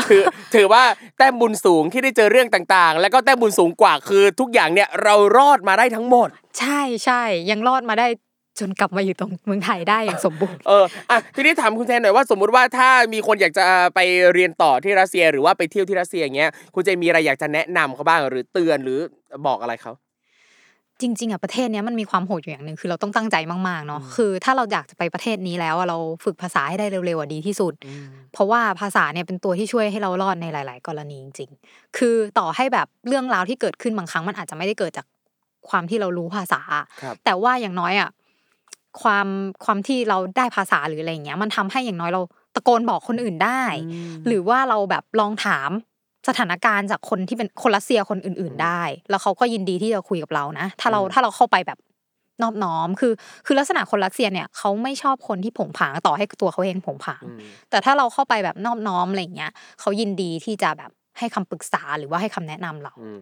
[0.10, 0.84] ถือถือว่า
[1.18, 6.30] แต้มบุญสูงที่ได้เจอเรื่องต่างๆ แล้วก็แต้มบุญสูงกว่าคือทุกอย่างเนี่ยเรารอดมาได้ทั้งหมด
[6.60, 8.07] ใช่ใช่ยังรอดมาได้
[8.60, 13.99] จนกลับมาอยู่ตรงเมืองไทยได้อย่างสมบูรณ์เอออะทีนี้ถามคุณแทนหน่อยว่าสมมุติว่าถ้ามีคนอยากจะไป
[14.34, 18.99] เรียนต่อที่รัสเซีย หรือว่าไปเที่ยวที่รัสเซียอย่างเงี้ยคุณเจนมีอะไรอยากจะแนะนำเขาบ้างหรือเตือนหรือ
[19.47, 19.93] บอกอะไรเขา
[21.01, 27.74] จริงๆอะประเทศเนี้ยมันมีความโหดอยู่อย่างหนึ่งคือเราต้องตั้งใจมากๆเนาะคือ ถ้าเราอยากจะไปประเทศนี้แล้วอะเราฝึกภาษาให้ได้เร็วๆอะดีที่สุด
[28.34, 35.05] เพราะว่าภาษาเนี่ยเป็นตัวที่ช่วยให้เรารอดในหลาย ๆ กรณีจริง ๆ คือต่อให้แบบเรื่องราวที่เกิดขึ้นบางครั้งมันอาจจะไม่ได้เกิดจาก
[35.70, 36.62] ความที่เรารู้ภาษา
[37.01, 38.10] ครับแต่ว่าอย่างน้อยอะ
[39.01, 39.27] ความ
[39.63, 42.21] ความที่เราได้ภาษาหรืออะไรอย่างเงี้ย มันทำให้อย่างน้อยเรา
[42.55, 43.63] ตะโกนบอกคนอื่นได้
[44.27, 45.69] หรือว่าเราแบบลองถาม
[46.27, 51.79] สถานการณ์จากคนที่เป็นคนรัสเซียคนอื่น ๆ ได้ แล้วเขาก็ยินดีที่จะคุยกับเรานะ ถ้าเราถ้าเราเข้าไปแบบ
[52.41, 53.13] นอบน้อม คือ
[53.45, 57.23] คือลักษณะคนรัสเซียเนี่ยเขาไม่ชอบคนที่ผงผางต่อให้ตัวเขาเองผงผาง
[57.69, 63.17] แต่ถ้าเราเข้าไปแบบนอบน้อมอะไรอย่างเงี้ยเขายินดีที่จะแบบ ให้คำปรึกษาหรือว่าให้คำแนะนำเราอืม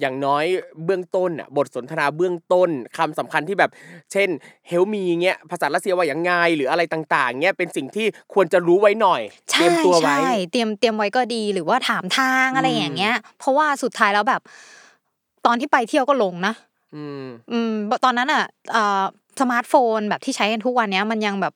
[0.00, 0.44] อย่างน้อย
[0.84, 3.70] เบื้องต้นอะบทสนทนาเบื้องต้นคำสำคัญที่แบบ
[4.12, 4.28] เช่น
[4.68, 9.22] เฮลมีเงี้ยภาษารัสเซียว่าอย่างไงหรืออะไรต่างๆเงี้ยเป็นสิ่งที่ควรจะรู้ไว้หน่อย
[9.52, 14.40] เตใช่รียมตัวไว้ใช่เตรียมเตรียมไว้ก็ดีหรือว่าถามทางอะไรอย่างเงี้ย เพราะว่าสุดท้ายแล้วแบบ
[15.46, 16.54] ตอนที่ไปเที่ยวก็หลงนะ
[16.94, 17.72] อืมอืม
[18.04, 19.02] ตอนนั้นอะเอ่อ
[19.40, 21.54] สมาร์ทโฟนแบบที่ใช้กันทุกวันเนี้ยมันยังแบบ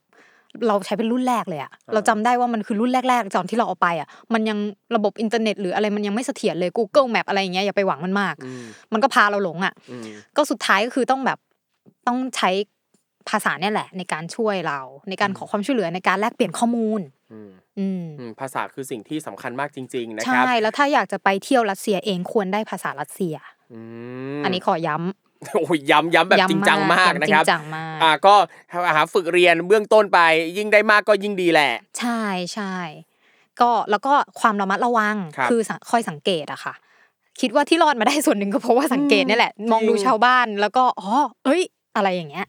[0.69, 4.59] เราใช้เป็นรุ่นแรกเลยอะเราจำได้ว่ามันคือรุ่นแรกๆตอนที่เราเอาไปอะมันยัง
[4.97, 11.39] ระบบอินเทอร์เน็ต หรืออะไรมันยังไม่เสถียรเลย Google Map อะไรอย่างเงี้ยอย่าไปหวังมันมากอืมมันก็พาเราหลงอะอืมก็สุดท้ายก็คือต้องแบบ
[12.07, 12.51] ต้องใช้
[13.29, 17.01] ภาษาเนี่ยแหละ ในการช่วยเรา ในการขอความช่วยเหลือในการแลกเปลี่ยนข้อมูล
[17.33, 23.37] อืมอืมอืมภาษาคือสิ่งที่สำคัญมากจริง ๆ นะครัใช่บแล้วถ้าอยากจะไปเที่ยวรัสเซียเองควรได้ภาษารัสเซีย
[23.73, 23.81] อื
[24.41, 28.35] มอันนี้ขอย้ำ โอ้ยย้ำย้ำแบบย้ำจริงจังมากย้ำนะครับจริงจังมากอ่าก็
[28.95, 30.19] หาฝึกเรียนเบื้องต้นไป
[30.57, 32.23] ยิ่งได้มากก็ยิ่งดีแหละ ใช่
[32.55, 32.75] ใช่
[33.61, 36.75] ก็แล้วก็ความระมัดระวังครับอสังคอยสังเกตอะค่ะ
[37.41, 41.11] คิดว่าที่รอดมาได้ส่วนหนึ่งก็เพราะว่าสังเกตนี่แหละจริงมองดูชาวบ้านแล้วก็อ๋อ
[41.45, 41.63] เอ้ย
[41.97, 42.47] อะไรอย่างเงี้ย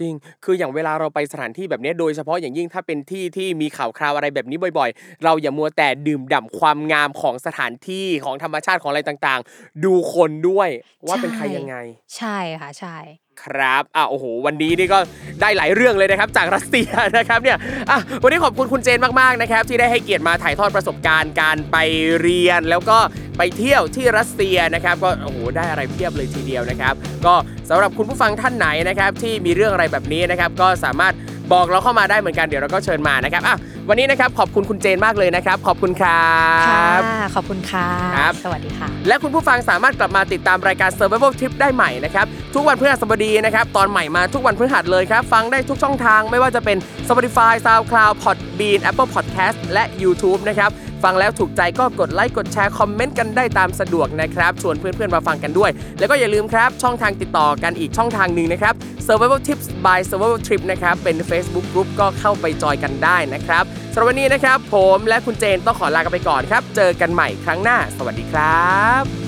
[0.00, 0.12] จริง
[0.44, 10.68] คืออย่างเวลาเราไปสถานที่แบบนี้โดยเฉพาะอย่างยิ่งถ้าเป็นที่ที่มีข่าวคราวอะไรแบบนี้บ่อยๆ เราอย่ามัวแต่ดื่มด่ำความงามของสถานที่ของธรรมชาติของอะไรต่างๆ ดูคนด้วย
[11.06, 11.76] ว่าเป็นใครยังไง
[12.16, 12.96] ใช่ค่ะใช่
[13.42, 14.98] ครับอะโอ้โห วันนี้นี่ก็
[15.40, 17.58] ได้หลายเรื่องเลยนะครับ จากรัสเซียนะครับเนี่ย
[17.90, 21.76] อะวันนี้ขอบคุณคุณเจนมากๆนะครับ ที่ได้ให้เกียรติมาถ่ายทอดประสบการณ์การไป
[22.20, 22.98] เรียน แล้วก็
[23.38, 26.94] ไปเที่ยวที่รัสเซียนะครับ ก็โอ้โหได้อะไรเพียบเลยทีเดียวนะครับ
[27.26, 27.34] ก็
[27.70, 31.14] สำหรับคุณผู้ฟังท่านไหนนะครับ ที่มีเรื่องอะไรแบบนี้นะครับ ก็สามารถ
[31.52, 33.56] บอกเราเข้ามาได้เหมือนกันเดี๋ยวเราก็เชิญมานะครับอะ
[33.88, 36.24] วันนี้นะครับขอบคุณคุณเจนมากเลยนะครับ ขอบคุณครั
[36.70, 37.02] ค่ะบ
[37.34, 37.86] ขอบคุณค่ะ
[38.16, 46.76] ครับ สวัสดีค่ะ และคุณผู้ฟังสามารถกลับมาติดตามรายการ Survival Trip ได้ใหม่นะครับทุกวันพฤหัสบดีนะครับตอนใหม่มาทุกวันพฤหัสเลยครับฟังได้ทุกช่องทางไม่ว่าจะเป็น
[47.08, 50.70] Spotify SoundCloud Podbean Apple Podcast และ YouTube นะครับ
[51.04, 58.74] ฟังแล้วถูกใจก็กดไลค์กดแชร์คอมเมนต์กันได้ตามสะดวกนะครับ ชวนเพื่อนๆมาฟังกันด้วย แล้วก็อย่าลืมครับ ช่องทางติดต่อกันอีกช่องทางหนึ่งนะครับ
[59.06, 69.23] Survival Tips by Survival Trip นะครับ เป็น Facebook Group ก็เข้าไปจอยกันได้นะครับสำหรับวันนี้นะครับ ผมและคุณเจนต้องขอลากันไปก่อนครับ เจอกันใหม่ครั้งหน้า สวัสดีครับ